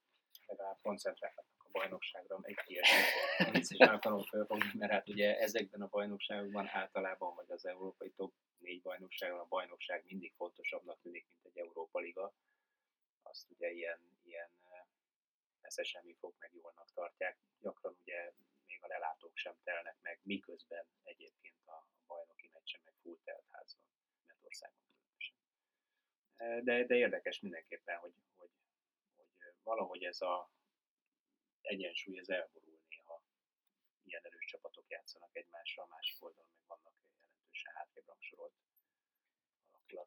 [0.45, 3.55] Legalább koncentrálnak a bajnokságra, egy ilyesmit.
[3.55, 8.34] Ezt is akarom felfogni, mert hát ugye ezekben a bajnokságokban általában, vagy az európai top
[8.58, 12.34] négy bajnokságon a bajnokság mindig fontosabbnak tűnik, mint egy Európa Liga.
[13.23, 14.49] Azt ugye ilyen, ilyen
[15.84, 17.38] semmi fog meg jólnak tartják.
[17.60, 18.34] Gyakran ugye
[18.65, 23.75] még a lelátók sem telnek meg, miközben egyébként a bajnoki meccsen meg full telt ház
[23.75, 23.86] van,
[24.25, 25.36] mert országban különösen.
[26.63, 28.49] De, de érdekes mindenképpen, hogy, hogy,
[29.15, 30.49] hogy valahogy ez a
[31.73, 33.23] egyensúly ez elborul néha.
[34.03, 38.53] Ilyen erős csapatok játszanak egymással, a másik oldalon meg vannak jelentősen hátrébb rangsorolt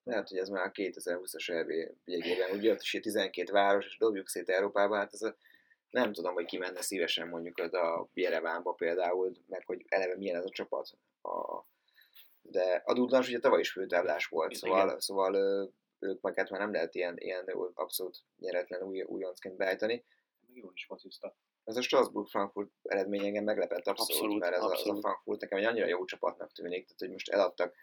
[0.04, 4.28] lehet, hogy ez már a 2020-as EB végében, ugye ott is 12 város, és dobjuk
[4.28, 5.36] szét Európába, hát ez a,
[5.90, 10.36] nem tudom, hogy ki menne szívesen mondjuk az a Jerevánba például, meg hogy eleve milyen
[10.36, 10.98] ez a csapat.
[11.22, 11.64] A,
[12.42, 15.34] de a Dudlans ugye tavaly is főtáblás volt, szóval, szóval
[15.98, 17.44] ők meg hát már nem lehet ilyen, ilyen
[17.74, 20.04] abszolút nyeretlen új, újoncként beállítani.
[20.54, 21.36] Jó is focizta.
[21.64, 24.86] Ez a Strasbourg-Frankfurt eredmény engem meglepett abszolút, abszolút mert ez, abszolút.
[24.86, 27.74] A, ez a Frankfurt nekem egy annyira jó csapatnak tűnik, tehát hogy most eladtak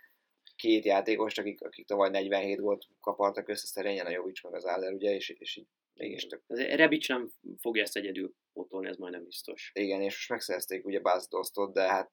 [0.55, 4.93] két játékost, akik, akik tavaly 47 volt kapartak össze, szerényen a Jovic meg az Aller,
[4.93, 6.43] ugye, és, és így mégis tök.
[6.47, 9.71] Rebic nem fogja ezt egyedül pótolni, ez majdnem biztos.
[9.73, 11.27] Igen, és most megszerezték ugye Buzz
[11.73, 12.11] de hát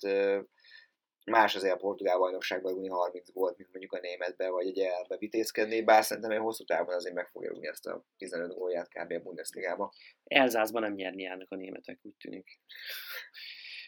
[1.30, 5.16] más azért a portugál bajnokságban rúgni 30 gólt, mint mondjuk a németbe, vagy egy elbe
[5.16, 9.12] vitézkedni, bár szerintem egy hosszú távon azért meg fogja rúgni ezt a 15 gólját kb.
[9.12, 9.92] a Bundesligába.
[10.24, 12.60] Elzászban nem nyerni járnak a németek, úgy tűnik.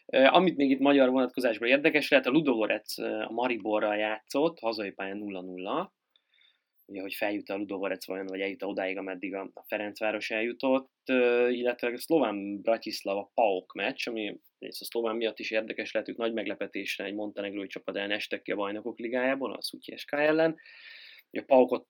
[0.07, 5.89] Amit még itt magyar vonatkozásban érdekes lehet, a Ludogorec a Mariborral játszott, hazai pályán 0-0,
[6.89, 11.03] ugye, hogy feljut a Ludogorec vajon, vagy eljut odáig, ameddig a Ferencváros eljutott,
[11.51, 16.33] illetve a szlován Bratislava PAOK meccs, ami a szlován miatt is érdekes lehet, ők nagy
[16.33, 20.57] meglepetésre egy montenegrói csapat ellen estek ki a bajnokok ligájából, a Szutyi SK ellen.
[21.31, 21.87] a PAOKot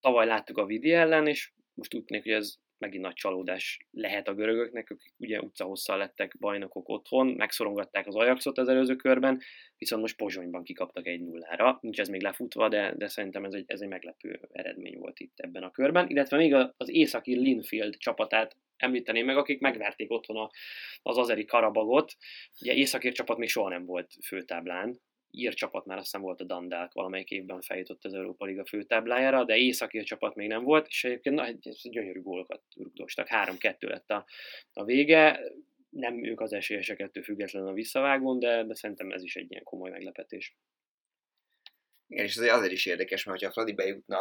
[0.00, 4.28] tavaly láttuk a Vidi ellen, és most úgy tűnik, hogy ez megint nagy csalódás lehet
[4.28, 9.40] a görögöknek, akik ugye utcahosszal lettek bajnokok otthon, megszorongatták az Ajaxot az előző körben,
[9.76, 11.78] viszont most Pozsonyban kikaptak egy nullára.
[11.80, 15.38] Nincs ez még lefutva, de, de szerintem ez egy, ez egy meglepő eredmény volt itt
[15.38, 16.08] ebben a körben.
[16.08, 20.50] Illetve még az északi Linfield csapatát említeném meg, akik megverték otthon
[21.02, 22.16] az azeri Karabagot.
[22.60, 25.00] Ugye északír csapat még soha nem volt főtáblán,
[25.34, 29.44] ír csapat már azt hiszem volt a Dandák, valamelyik évben feljutott az Európa Liga főtáblájára,
[29.44, 31.48] de északi csapat még nem volt, és egyébként na,
[31.82, 33.26] gyönyörű gólokat rugdostak.
[33.30, 34.26] 3-2 lett a,
[34.72, 35.40] a vége,
[35.90, 39.62] nem ők az esélyesek ettől függetlenül a visszavágón, de, de szerintem ez is egy ilyen
[39.62, 40.56] komoly meglepetés.
[42.06, 44.18] Igen, és azért, azért is érdekes, mert ha a Fradi bejutna,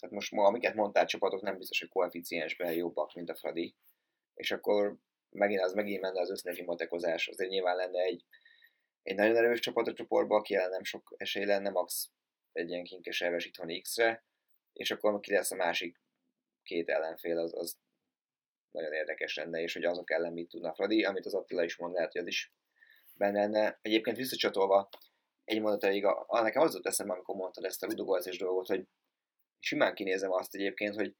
[0.00, 3.74] tehát most ma, amiket mondtál csapatok nem biztos, hogy koeficiensben jobbak, mint a Fradi,
[4.34, 4.96] és akkor
[5.30, 8.24] megint az megint menne az össznegi matekozás, azért nyilván lenne egy
[9.06, 12.10] egy nagyon erős csapat a csoportban, aki nem sok esély lenne, max.
[12.52, 14.24] egy ilyen kinkes elves itthon X-re,
[14.72, 16.00] és akkor ki lesz a másik
[16.62, 17.78] két ellenfél, az, az
[18.70, 21.94] nagyon érdekes lenne, és hogy azok ellen mit tudna Fradi, amit az Attila is mond,
[21.94, 22.52] lehet, hogy az is
[23.14, 23.78] benne lenne.
[23.82, 24.88] Egyébként visszacsatolva
[25.44, 28.84] egy mondat elég, a, nekem az volt eszembe, amikor mondtad ezt a ludogolzás dolgot, hogy
[29.58, 31.14] simán kinézem azt egyébként, hogy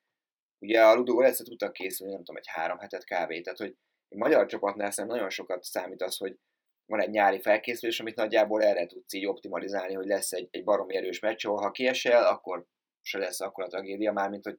[0.59, 3.77] ugye a ludogolzásra tudtak készülni, nem tudom, egy három hetet kávé, tehát hogy
[4.09, 6.38] egy magyar csapatnál szerintem nagyon sokat számít az, hogy
[6.87, 10.96] van egy nyári felkészülés, amit nagyjából erre tudsz így optimalizálni, hogy lesz egy, egy baromi
[10.96, 12.66] erős meccs, ahol ha kiesel, akkor
[13.03, 14.59] se lesz akkor a tragédia, már mint hogy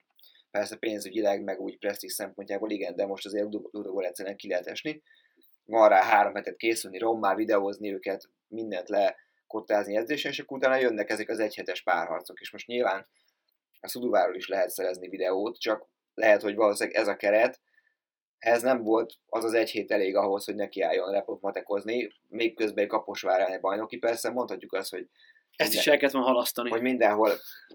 [0.51, 5.01] persze pénzügyileg, meg úgy presztis szempontjából igen, de most azért Ludogor egyszerűen ki lehet esni.
[5.65, 11.09] Van rá három hetet készülni, rommá videózni őket, mindent lekottázni edzésen, és akkor utána jönnek
[11.09, 13.07] ezek az egyhetes párharcok, és most nyilván
[13.79, 17.59] a Szuduváról is lehet szerezni videót, csak lehet, hogy valószínűleg ez a keret,
[18.37, 22.83] ez nem volt az az egy hét elég ahhoz, hogy nekiálljon repot matekozni, még közben
[22.83, 25.09] egy Kaposvár bajnoki, persze mondhatjuk azt, hogy
[25.57, 26.69] ezt minden, is el kellett halasztani.
[26.69, 27.31] Hogy mindenhol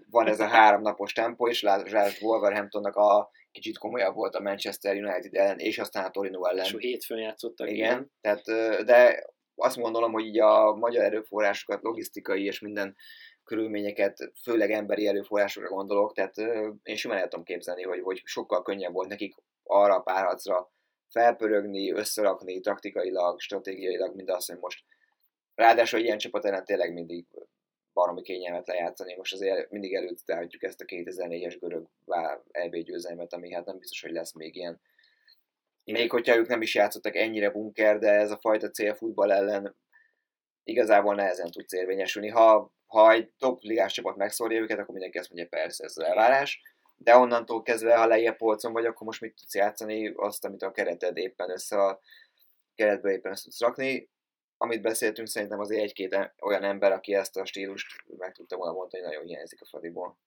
[0.09, 4.95] van ez a három napos tempó, és lásd Wolverhamptonnak a kicsit komolyabb volt a Manchester
[4.95, 6.65] United ellen, és aztán a Torino ellen.
[6.65, 7.69] És hétfőn játszottak.
[7.69, 8.43] Igen, igen, tehát,
[8.85, 12.95] de azt gondolom, hogy így a magyar erőforrásokat, logisztikai és minden
[13.43, 16.37] körülményeket, főleg emberi erőforrásokra gondolok, tehát
[16.83, 20.71] én simán el tudom képzelni, hogy, hogy sokkal könnyebb volt nekik arra a párharcra
[21.09, 24.83] felpörögni, összerakni taktikailag, stratégiailag, mint azt, hogy most
[25.55, 27.25] ráadásul ilyen csapat ellen tényleg mindig
[27.93, 29.15] baromi kényelmet lejátszani.
[29.15, 30.19] Most azért mindig előtt
[30.59, 31.87] ezt a 2004-es görög
[32.51, 34.81] EB győzelmet, ami hát nem biztos, hogy lesz még ilyen.
[35.85, 39.75] Még hogyha ők nem is játszottak ennyire bunker, de ez a fajta cél futball ellen
[40.63, 42.29] igazából nehezen tudsz érvényesülni.
[42.29, 46.03] Ha, ha egy top ligás csapat megszórja őket, akkor mindenki azt mondja, persze, ez az
[46.03, 46.61] elvárás.
[46.97, 50.71] De onnantól kezdve, ha lejjebb polcon vagy, akkor most mit tudsz játszani azt, amit a
[50.71, 51.99] kereted éppen össze a
[52.75, 54.11] keretbe éppen össze tudsz rakni
[54.63, 59.03] amit beszéltünk, szerintem azért egy-két olyan ember, aki ezt a stílust meg tudta volna mondani,
[59.03, 60.17] hogy nagyon hiányzik a Fradiból.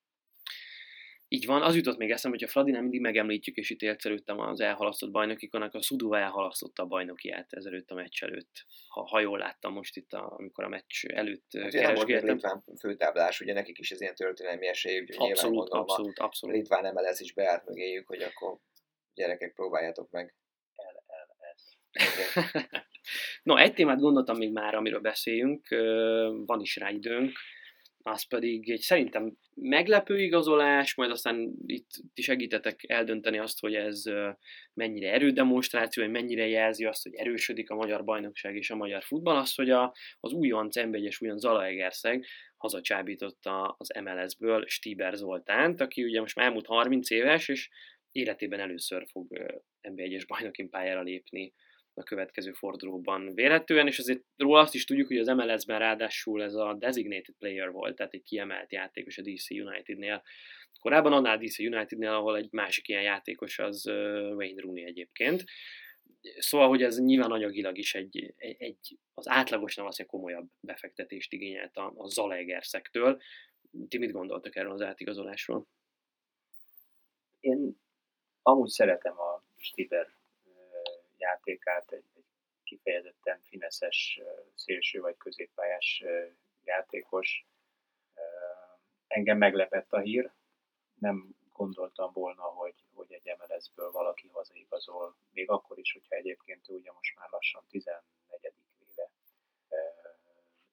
[1.28, 4.60] Így van, az jutott még eszembe, hogy a Fradinál mindig megemlítjük, és itt értszerültem az
[4.60, 8.64] elhalasztott bajnokikonak, a Sudó elhalasztotta a bajnokiát ezelőtt a meccs előtt.
[8.88, 12.34] Ha, ha jól láttam most itt, a, amikor a meccs előtt hát, keresgéltem.
[12.34, 16.56] Litván főtáblás, ugye nekik is ez ilyen történelmi esély, úgyhogy abszolút, nyilván gondolom abszolút, abszolút.
[16.56, 18.58] Litván MLS is beállt mögéjük, hogy akkor
[19.14, 20.34] gyerekek próbáljátok meg.
[23.42, 25.68] no, egy témát gondoltam még már, amiről beszéljünk,
[26.46, 27.38] van is rá időnk,
[28.06, 34.02] az pedig egy szerintem meglepő igazolás, majd aztán itt ti segítetek eldönteni azt, hogy ez
[34.74, 39.36] mennyire erődemonstráció, vagy mennyire jelzi azt, hogy erősödik a magyar bajnokság és a magyar futball,
[39.36, 42.24] az, hogy a, az újonc NB1-es újon Zalaegerszeg
[42.56, 47.68] hazacsábította az MLS-ből Stiber Zoltánt, aki ugye most már elmúlt 30 éves, és
[48.12, 49.26] életében először fog
[49.88, 51.54] NB1-es bajnokin pályára lépni
[51.96, 56.54] a következő fordulóban véletlenül, és azért róla azt is tudjuk, hogy az MLS-ben ráadásul ez
[56.54, 60.22] a designated player volt, tehát egy kiemelt játékos a DC United-nél.
[60.80, 65.44] Korábban annál DC United-nél, ahol egy másik ilyen játékos az Wayne Rooney egyébként.
[66.38, 71.92] Szóval, hogy ez nyilván anyagilag is egy, egy, az átlagosnál egy komolyabb befektetést igényelt a,
[71.96, 73.20] a Zalaegerszektől.
[73.88, 75.66] Ti mit gondoltak erről az átigazolásról?
[77.40, 77.76] Én
[78.42, 80.15] amúgy szeretem a Stiber
[81.26, 82.24] játékát, egy, egy
[82.64, 84.20] kifejezetten fineszes
[84.54, 86.04] szélső vagy középpályás
[86.64, 87.46] játékos.
[89.06, 90.32] Engem meglepett a hír,
[90.98, 96.92] nem gondoltam volna, hogy, hogy egy MLS-ből valaki hazaigazol, még akkor is, hogyha egyébként ugye
[96.92, 98.02] most már lassan 14.
[98.78, 99.10] éve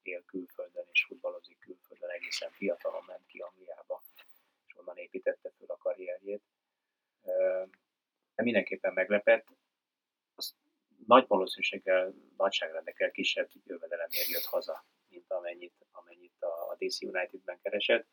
[0.01, 4.03] él külföldön és futballozik külföldön, egészen fiatalon ment ki Angliába,
[4.67, 6.43] és onnan építette föl a karrierjét.
[8.35, 9.47] De mindenképpen meglepett
[11.07, 18.07] nagy valószínűséggel nagyságrendekkel kisebb jövedelemért jött haza, mint amennyit, amennyit a DC United-ben keresett,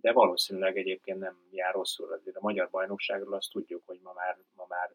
[0.00, 2.12] de valószínűleg egyébként nem jár rosszul.
[2.12, 4.94] Azért a magyar bajnokságról azt tudjuk, hogy ma már, ma már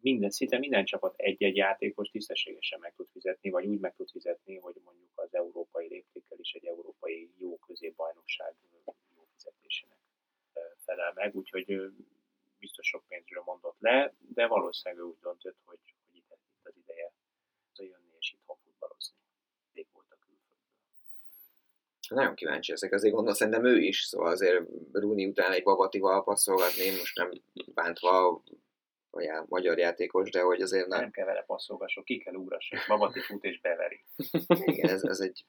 [0.00, 4.56] minden, szinte minden csapat egy-egy játékos tisztességesen meg tud fizetni, vagy úgy meg tud fizetni,
[4.56, 8.54] hogy mondjuk az európai léptékkel is egy európai jó középbajnokság
[9.14, 9.98] jó fizetésének
[10.84, 11.92] felel meg, úgyhogy
[12.58, 15.78] biztos sok pénzről mondott le, de valószínűleg úgy döntött, hogy
[17.80, 19.16] visszajönni és itthon futballozni.
[19.72, 20.58] Rég volt a külföldből.
[22.08, 26.90] Nagyon kíváncsi ezek, azért gondolom, szerintem ő is, szóval azért Rúni után egy babatival passzolgatni,
[26.90, 27.30] most nem
[27.74, 28.42] bántva
[29.10, 31.00] a já, magyar játékos, de hogy azért nem...
[31.00, 34.04] Nem kell vele passzolgasson, ki kell ugrasson, babati fut és beveri.
[34.48, 35.44] Igen, ez, ez egy...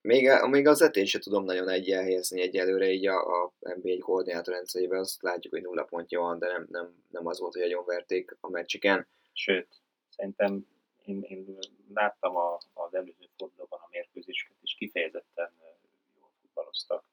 [0.00, 4.54] Még, még az etén sem tudom nagyon egy helyezni egyelőre így a, a NBA koordinátor
[4.54, 7.84] rendszerében, azt látjuk, hogy nulla pontja van, de nem, nem, nem az volt, hogy nagyon
[7.84, 9.08] verték a meccseken.
[9.32, 9.68] Sőt,
[10.08, 10.66] szerintem
[11.08, 11.58] én, én
[11.94, 15.50] láttam a, az előző fordulóban a mérkőzéseket, és kifejezetten
[16.18, 17.04] jól futballoztak.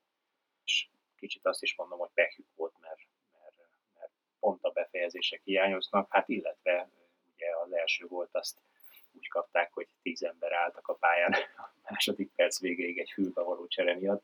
[0.64, 3.00] És kicsit azt is mondom, hogy pehjük volt, mert,
[3.42, 3.56] mert,
[4.00, 6.90] mert pont a befejezések hiányoznak, hát illetve
[7.36, 8.58] ugye az első volt azt
[9.12, 13.68] úgy kapták, hogy tíz ember álltak a pályán a második perc végéig egy fülbe való
[13.68, 14.24] csere miatt.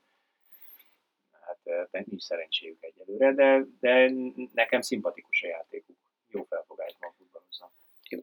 [1.32, 4.12] Hát nincs szerencséjük egyelőre, de, de
[4.54, 5.98] nekem szimpatikus a játékuk.
[6.28, 7.72] Jó felfogásban futballoznak.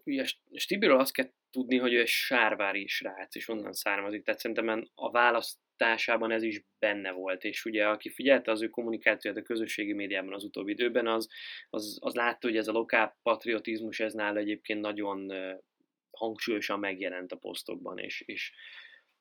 [0.05, 4.25] Ugye Stibiről azt kell tudni, hogy ő egy sárvári srác, és onnan származik.
[4.25, 9.37] Tehát szerintem a választásában ez is benne volt, és ugye aki figyelte az ő kommunikációt
[9.37, 11.29] a közösségi médiában az utóbbi időben, az,
[11.71, 15.33] az, az látta, hogy ez a lokál patriotizmus, ez nála egyébként nagyon
[16.11, 18.53] hangsúlyosan megjelent a posztokban, és, és,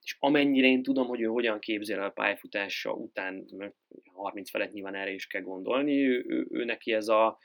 [0.01, 3.75] és amennyire én tudom, hogy ő hogyan képzel a pályafutása után, mert
[4.13, 7.37] 30 felett nyilván erre is kell gondolni, ő, ő, ő neki ez a,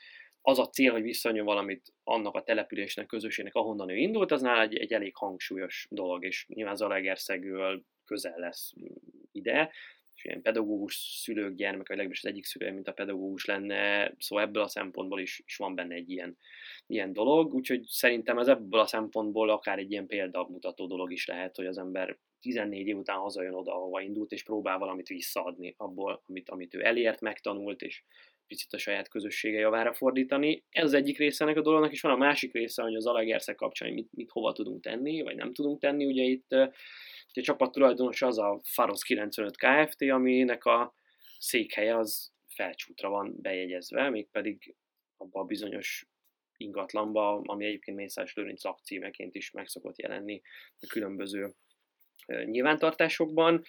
[0.45, 4.61] az a cél, hogy visszanyom valamit annak a településnek, közösségnek, ahonnan ő indult, az nála
[4.61, 8.73] egy, egy elég hangsúlyos dolog, és nyilván Zalaegerszegről közel lesz
[9.31, 9.71] ide,
[10.15, 14.45] és ilyen pedagógus szülők gyermek, vagy legalábbis az egyik szülő, mint a pedagógus lenne, szóval
[14.45, 16.37] ebből a szempontból is, is van benne egy ilyen,
[16.87, 21.55] ilyen dolog, úgyhogy szerintem ez ebből a szempontból akár egy ilyen példamutató dolog is lehet,
[21.55, 26.23] hogy az ember 14 év után hazajön oda, ahova indult, és próbál valamit visszaadni abból,
[26.27, 28.03] amit, amit ő elért, megtanult, és
[28.47, 30.63] picit a saját közössége javára fordítani.
[30.69, 33.55] Ez az egyik része ennek a dolognak, és van a másik része, hogy az Alegerszeg
[33.55, 36.05] kapcsán mit, mit hova tudunk tenni, vagy nem tudunk tenni.
[36.05, 40.93] Ugye itt A csapat tulajdonos az a Faros 95 Kft., aminek a
[41.39, 44.75] székhelye az felcsútra van bejegyezve, mégpedig
[45.17, 46.07] abban a bizonyos
[46.57, 50.41] ingatlanba, ami egyébként Mészás Lőrinc akcímeként is meg szokott jelenni
[50.79, 51.53] a különböző
[52.45, 53.63] nyilvántartásokban.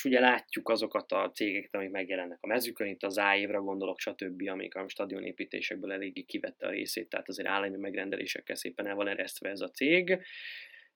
[0.00, 4.48] És ugye látjuk azokat a cégeket, amik megjelennek a mezőkön, itt az áévra gondolok, stb.,
[4.48, 9.48] amik a stadionépítésekből eléggé kivette a részét, tehát azért állami megrendelésekkel szépen el van eresztve
[9.48, 10.18] ez a cég,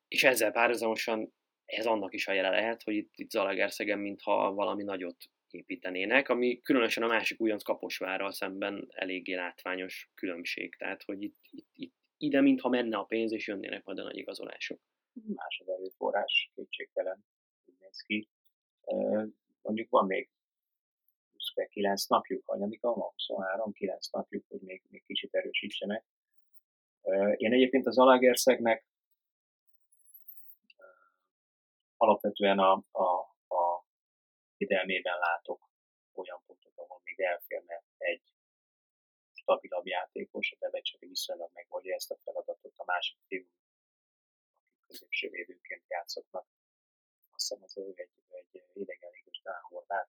[0.09, 1.32] és ezzel párhuzamosan
[1.64, 5.16] ez annak is a jele lehet, hogy itt, itt Zalagerszegen mintha valami nagyot
[5.50, 10.74] építenének, ami különösen a másik újonc Kaposvárral szemben eléggé látványos különbség.
[10.74, 14.16] Tehát, hogy itt, itt, itt ide mintha menne a pénz, és jönnének majd a nagy
[14.16, 14.80] igazolások.
[15.12, 17.24] Más az erőforrás, kétségtelen,
[17.64, 18.28] úgy néz ki.
[19.62, 20.28] Mondjuk van még
[21.32, 26.05] 29 napjuk, anyadika, ma 23, 9 napjuk, hogy még, még kicsit erősítsenek.
[27.37, 28.87] Én egyébként az Alagerszegnek
[31.97, 32.72] alapvetően a,
[33.49, 33.85] a
[34.57, 35.68] védelmében látok
[36.12, 38.22] olyan pontot, ahol még elférne egy
[39.32, 43.47] stabilabb játékos, a Devecseri viszonylag megoldja ezt a feladatot, a másik fiú,
[44.66, 46.47] akik középső védőként játszottak.
[47.35, 48.09] Azt hiszem az egy,
[48.53, 50.09] egy idegen ligos Dán horvát.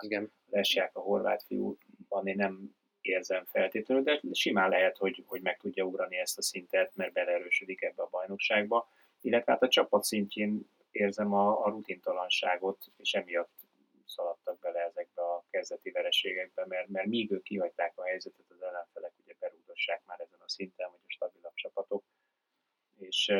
[0.00, 0.32] Igen.
[0.50, 5.84] Lesják a horvát fiúban, én nem érzem feltétlenül, de simán lehet, hogy, hogy meg tudja
[5.84, 8.88] ugrani ezt a szintet, mert beleerősödik ebbe a bajnokságba.
[9.20, 13.50] Illetve hát a csapat szintjén érzem a, a rutintalanságot, és emiatt
[14.06, 19.12] szaladtak bele ezekbe a kezdeti vereségekbe, mert, mert míg ők kihagyták a helyzetet, az ellenfelek
[19.24, 22.04] ugye berúgassák már ezen a szinten, hogy a stabilabb csapatok,
[23.02, 23.32] és,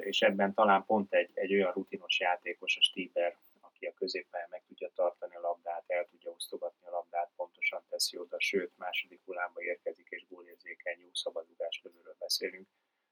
[0.00, 4.62] és ebben talán pont egy, egy olyan rutinos játékos, a Stieber, aki a középpályán meg
[4.66, 9.62] tudja tartani a labdát, el tudja osztogatni a labdát, pontosan teszi oda, sőt, második hullámba
[9.62, 12.68] érkezik, és gólérzékeny, jó szabadugás lövőről beszélünk,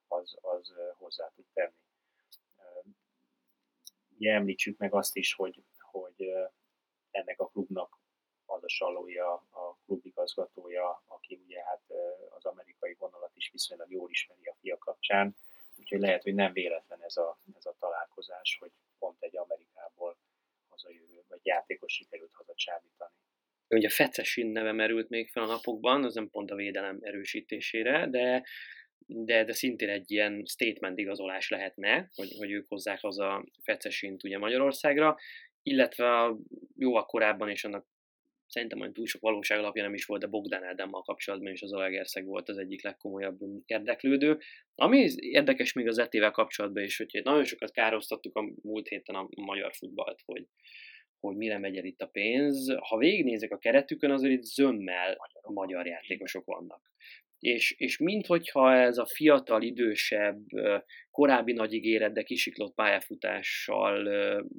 [0.09, 1.80] az, az hozzá tud tenni.
[4.16, 6.32] Ugye említsük meg azt is, hogy, hogy
[7.11, 7.98] ennek a klubnak
[8.46, 11.82] az a salója, a klubigazgatója, aki ugye hát
[12.30, 15.36] az amerikai vonalat is viszonylag jól ismeri a fia kapcsán,
[15.79, 20.16] úgyhogy lehet, hogy nem véletlen ez a, ez a találkozás, hogy pont egy Amerikából
[20.68, 23.12] hazajövő, vagy játékos sikerült hazacsábítani.
[23.68, 28.43] Ugye Fecesin neve merült még fel a napokban, az nem pont a védelem erősítésére, de
[29.07, 34.39] de, de szintén egy ilyen statement igazolás lehetne, hogy, hogy ők hozzák a fecesint ugye
[34.39, 35.18] Magyarországra,
[35.62, 36.35] illetve
[36.77, 37.87] jóval korábban és annak
[38.53, 41.72] szerintem olyan túl sok valóság alapja nem is volt, de Bogdan Ádámmal kapcsolatban is az
[41.72, 44.38] Alegerszeg volt az egyik legkomolyabb érdeklődő.
[44.74, 49.28] Ami érdekes még az etével kapcsolatban is, hogy nagyon sokat károsztattuk a múlt héten a
[49.36, 50.46] magyar futballt, hogy,
[51.20, 52.74] hogy mire megy el itt a pénz.
[52.88, 56.90] Ha végignézek a keretükön, azért itt zömmel magyar játékosok vannak
[57.43, 60.40] és, és minthogyha ez a fiatal, idősebb,
[61.11, 64.05] korábbi nagy ígéret, de kisiklott pályafutással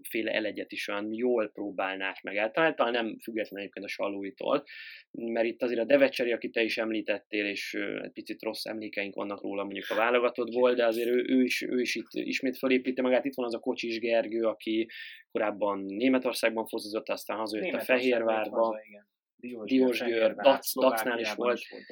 [0.10, 4.64] féle elegyet is olyan jól próbálnák meg általán, talán nem független egyébként a Salóitól,
[5.12, 9.42] mert itt azért a Devecseri, akit te is említettél, és egy picit rossz emlékeink vannak
[9.42, 13.26] róla mondjuk a válogatottból, de azért ő, ő, is, ő is itt ismét fölépíti magát.
[13.26, 14.90] Itt van az a Kocsis Gergő, aki
[15.32, 18.64] korábban Németországban fozizott, aztán hazajött a Fehérvárba.
[18.64, 19.12] Haza, igen
[19.50, 21.84] Diós Győr, Dac, Dacnál is volt, is volt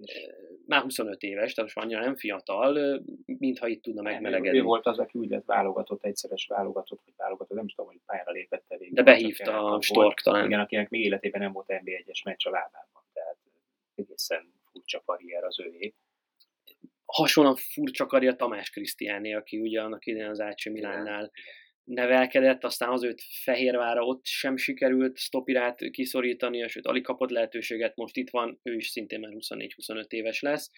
[0.00, 0.26] is.
[0.66, 4.58] már 25 éves, tehát most annyira nem fiatal, mintha itt tudna megmelegedni.
[4.58, 8.30] Ő volt az, aki úgy lett válogatott, egyszeres válogatott, vagy válogatott, nem tudom, hogy pályára
[8.30, 8.94] lépett végig.
[8.94, 10.44] De behívta a Stork talán.
[10.44, 13.36] Igen, akinek még életében nem volt NB1-es meccs a lábában, tehát
[13.94, 15.94] egészen furcsa karrier az ővé.
[17.04, 21.30] Hasonlóan furcsa karrier Tamás Krisztiáné, aki ugye annak idején az AC Milánnál
[21.88, 28.16] nevelkedett, aztán az őt Fehérvára ott sem sikerült stopirát kiszorítani, sőt alig kapott lehetőséget, most
[28.16, 30.70] itt van, ő is szintén már 24-25 éves lesz,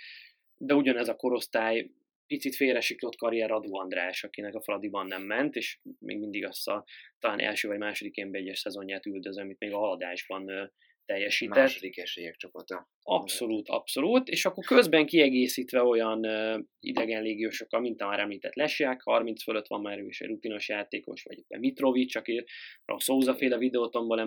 [0.57, 1.91] de ugyanez a korosztály
[2.27, 6.85] picit félresiklott karrier Adu András, akinek a Fradiban nem ment, és még mindig azt a
[7.19, 10.73] talán első vagy második nb szezonját üldözöm, amit még a haladásban
[11.11, 11.57] teljesített.
[11.57, 12.89] Második esélyek csapata.
[13.03, 19.03] Abszolút, abszolút, és akkor közben kiegészítve olyan uh, idegen légiósokkal, mint a már említett Lesják,
[19.03, 22.45] 30 fölött van már ő is egy rutinos játékos, vagy Mitrovic, aki
[22.85, 24.19] a Souza féle videótomból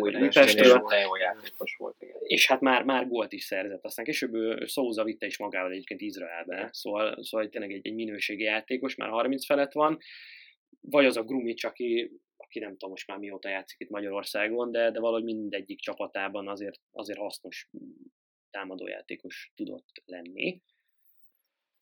[0.00, 0.14] hogy
[1.02, 2.16] jó játékos volt, igen.
[2.20, 4.32] És hát már, már gólt is szerzett, aztán később
[4.66, 9.46] Souza vitte is magával egyébként Izraelbe, szóval, szóval tényleg egy, egy minőségi játékos, már 30
[9.46, 9.98] felett van,
[10.80, 14.90] vagy az a Grumic, aki aki nem tudom most már mióta játszik itt Magyarországon, de,
[14.90, 17.68] de valahogy mindegyik csapatában azért, azért hasznos
[18.50, 20.62] támadójátékos tudott lenni.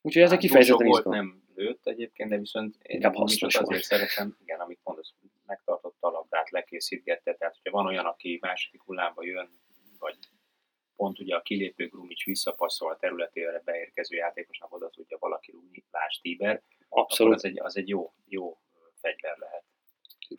[0.01, 3.83] Úgyhogy ezek hát, kifejezetten volt nem lőtt egyébként, de viszont én Inkább hasznos azért volt.
[3.83, 5.13] szeretem, igen, amit mondasz,
[5.45, 9.49] megtartott a labdát, lekészítgette, tehát hogyha van olyan, aki második hullámba jön,
[9.97, 10.17] vagy
[10.95, 16.19] pont ugye a kilépő Grumics visszapasszol a területére beérkező játékosnak oda tudja valaki rúgni, Lás
[16.21, 17.33] Tíber, Abszolút.
[17.33, 18.59] az egy, az egy jó, jó
[18.93, 19.63] fegyver lehet.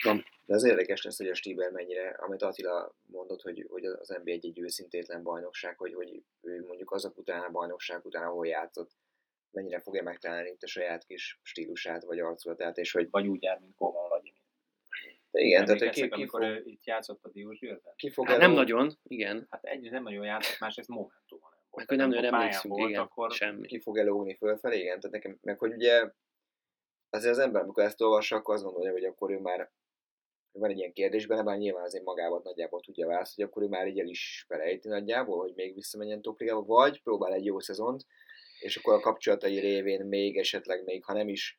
[0.05, 0.24] Van.
[0.47, 4.30] De az érdekes lesz, hogy a Stieber mennyire, amit Attila mondott, hogy, hogy az NBA
[4.30, 8.91] egy, egy őszintétlen bajnokság, hogy, hogy ő mondjuk azok után a bajnokság után, ahol játszott,
[9.51, 13.59] mennyire fogja megtalálni itt a saját kis stílusát, vagy arculatát, és hogy Vagy úgy jár,
[13.61, 14.41] mint Kovan Vladimir.
[15.30, 17.93] de igen, tehát ki, ki, fog, ő itt játszott a Diósgyőrben?
[17.97, 19.47] ki fog Hát nem nagyon, igen.
[19.51, 21.89] Hát egyrészt nem nagyon játszott, másrészt momentumon nem volt.
[21.89, 23.66] Meg hogy nem nagyon amikor emlékszünk, igen, akkor semmi.
[23.66, 26.11] ki fog elógni fölfelé, igen, tehát nekem, meg hogy ugye
[27.15, 29.71] azért az ember, amikor ezt olvassa, akkor azt gondolja, hogy akkor ő már
[30.53, 33.67] van egy ilyen kérdés benne, bár nyilván azért magában nagyjából tudja választ, hogy akkor ő
[33.67, 38.07] már így el is felejti nagyjából, hogy még visszamenjen topligába, vagy próbál egy jó szezont,
[38.59, 41.59] és akkor a kapcsolatai révén még esetleg még, ha nem is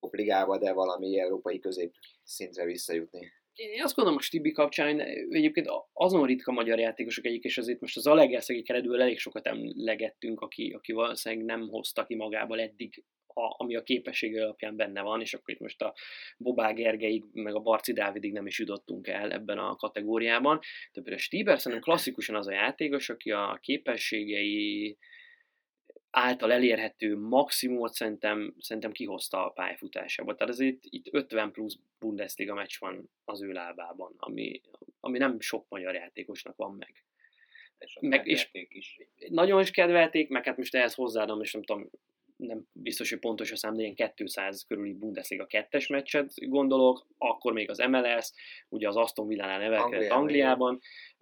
[0.00, 3.32] topligába, de valami európai közép szintre visszajutni.
[3.54, 5.00] Én azt gondolom, a Stibi kapcsán
[5.30, 10.40] egyébként azon ritka magyar játékosok egyik, és azért most az Alegerszegi keretből elég sokat emlegettünk,
[10.40, 15.20] aki, aki valószínűleg nem hozta ki magából eddig, a, ami a képessége alapján benne van,
[15.20, 15.94] és akkor itt most a
[16.36, 20.58] Bobá Gergelyig, meg a Barci Dávidig nem is jutottunk el ebben a kategóriában.
[20.92, 24.96] De például Stieber szerintem klasszikusan az a játékos, aki a képességei
[26.12, 30.34] által elérhető maximumot szerintem, szerintem kihozta a pályafutásába.
[30.34, 34.60] Tehát azért itt 50 plusz Bundesliga meccs van az ő lábában, ami,
[35.00, 37.04] ami nem sok magyar játékosnak van meg.
[37.78, 38.98] és, Meg- és is.
[39.28, 41.90] Nagyon is kedvelték, meg hát most ehhez hozzáadom, és nem tudom,
[42.46, 47.52] nem biztos, hogy pontos a szám, de ilyen 200 körüli Bundesliga kettes meccset gondolok, akkor
[47.52, 48.32] még az MLS,
[48.68, 50.80] ugye az Aston Villánál nevelkedett Angliában,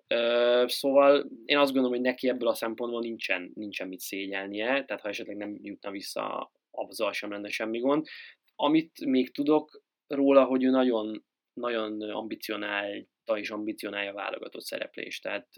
[0.09, 5.03] Angliában, szóval én azt gondolom, hogy neki ebből a szempontból nincsen, nincsen mit szégyelnie, tehát
[5.03, 8.07] ha esetleg nem jutna vissza, azzal sem lenne semmi gond.
[8.55, 15.49] Amit még tudok róla, hogy ő nagyon, nagyon ambicionálta és ambicionálja válogatott szereplést, tehát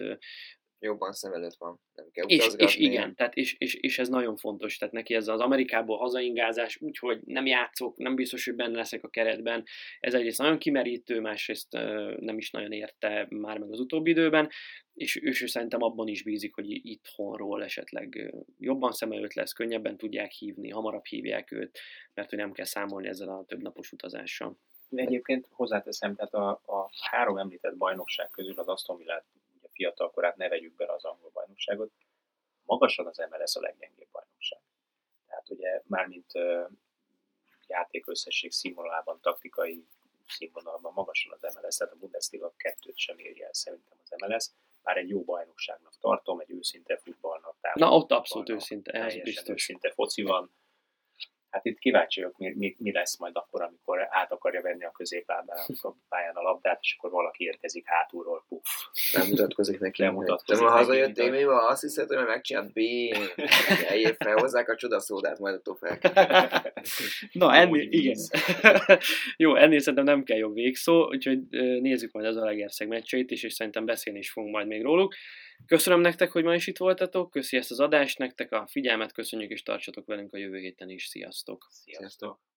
[0.85, 2.65] Jobban szem előtt van, nem kell és, utazgatni.
[2.65, 6.79] és igen, tehát és, és, és, ez nagyon fontos, tehát neki ez az Amerikából hazaingázás,
[6.81, 9.65] úgyhogy nem játszok, nem biztos, hogy benne leszek a keretben,
[10.01, 14.51] ez egyrészt nagyon kimerítő, másrészt ö, nem is nagyon érte már meg az utóbbi időben,
[14.95, 20.31] és ő szerintem abban is bízik, hogy itthonról esetleg jobban szem előtt lesz, könnyebben tudják
[20.31, 21.79] hívni, hamarabb hívják őt,
[22.15, 24.59] mert hogy nem kell számolni ezzel a többnapos utazással.
[24.91, 29.25] Egyébként hozzáteszem, tehát a, a három említett bajnokság közül az Aston Villát,
[29.73, 31.93] ugye fiatal korát ne vegyük bele az angol bajnokságot,
[32.65, 34.61] magasan az MLS a leggyengébb bajnokság.
[35.27, 36.33] Tehát ugye mármint
[37.67, 39.87] játékösszesség színvonalában, taktikai
[40.27, 44.51] színvonalban magasan az MLS, tehát a Bundesliga kettőt sem érje el szerintem az MLS,
[44.83, 47.57] már egy jó bajnokságnak tartom, egy őszinte futballnak.
[47.75, 49.49] Na ott abszolút futballnak, őszinte, ez biztos.
[49.49, 50.51] őszinte foci van.
[51.53, 54.91] Hát itt kíváncsi vagyok, mi, mi, mi, lesz majd akkor, amikor át akarja venni a
[54.91, 58.63] középlábán a pályán a labdát, és akkor valaki érkezik hátulról, puff.
[59.13, 60.03] Nem mutatkozik neki.
[60.03, 62.79] Bemutatkozik Te ma neki, hazajött mint a- tévébe, azt hiszed, hogy megcsinált B.
[63.89, 65.99] Eljél felhozzák a csodaszódát, majd attól fel.
[67.33, 68.17] Na, ennél, igen.
[69.37, 71.41] Jó, ennél szerintem nem kell jobb végszó, úgyhogy
[71.81, 75.15] nézzük majd az Alegerszeg meccseit is, és szerintem beszélni is fogunk majd még róluk.
[75.67, 79.51] Köszönöm nektek, hogy ma is itt voltatok, köszi ezt az adást, nektek a figyelmet köszönjük,
[79.51, 81.07] és tartsatok velünk a jövő héten is.
[81.07, 81.67] Sziasztok!
[81.71, 82.52] Sziasztok!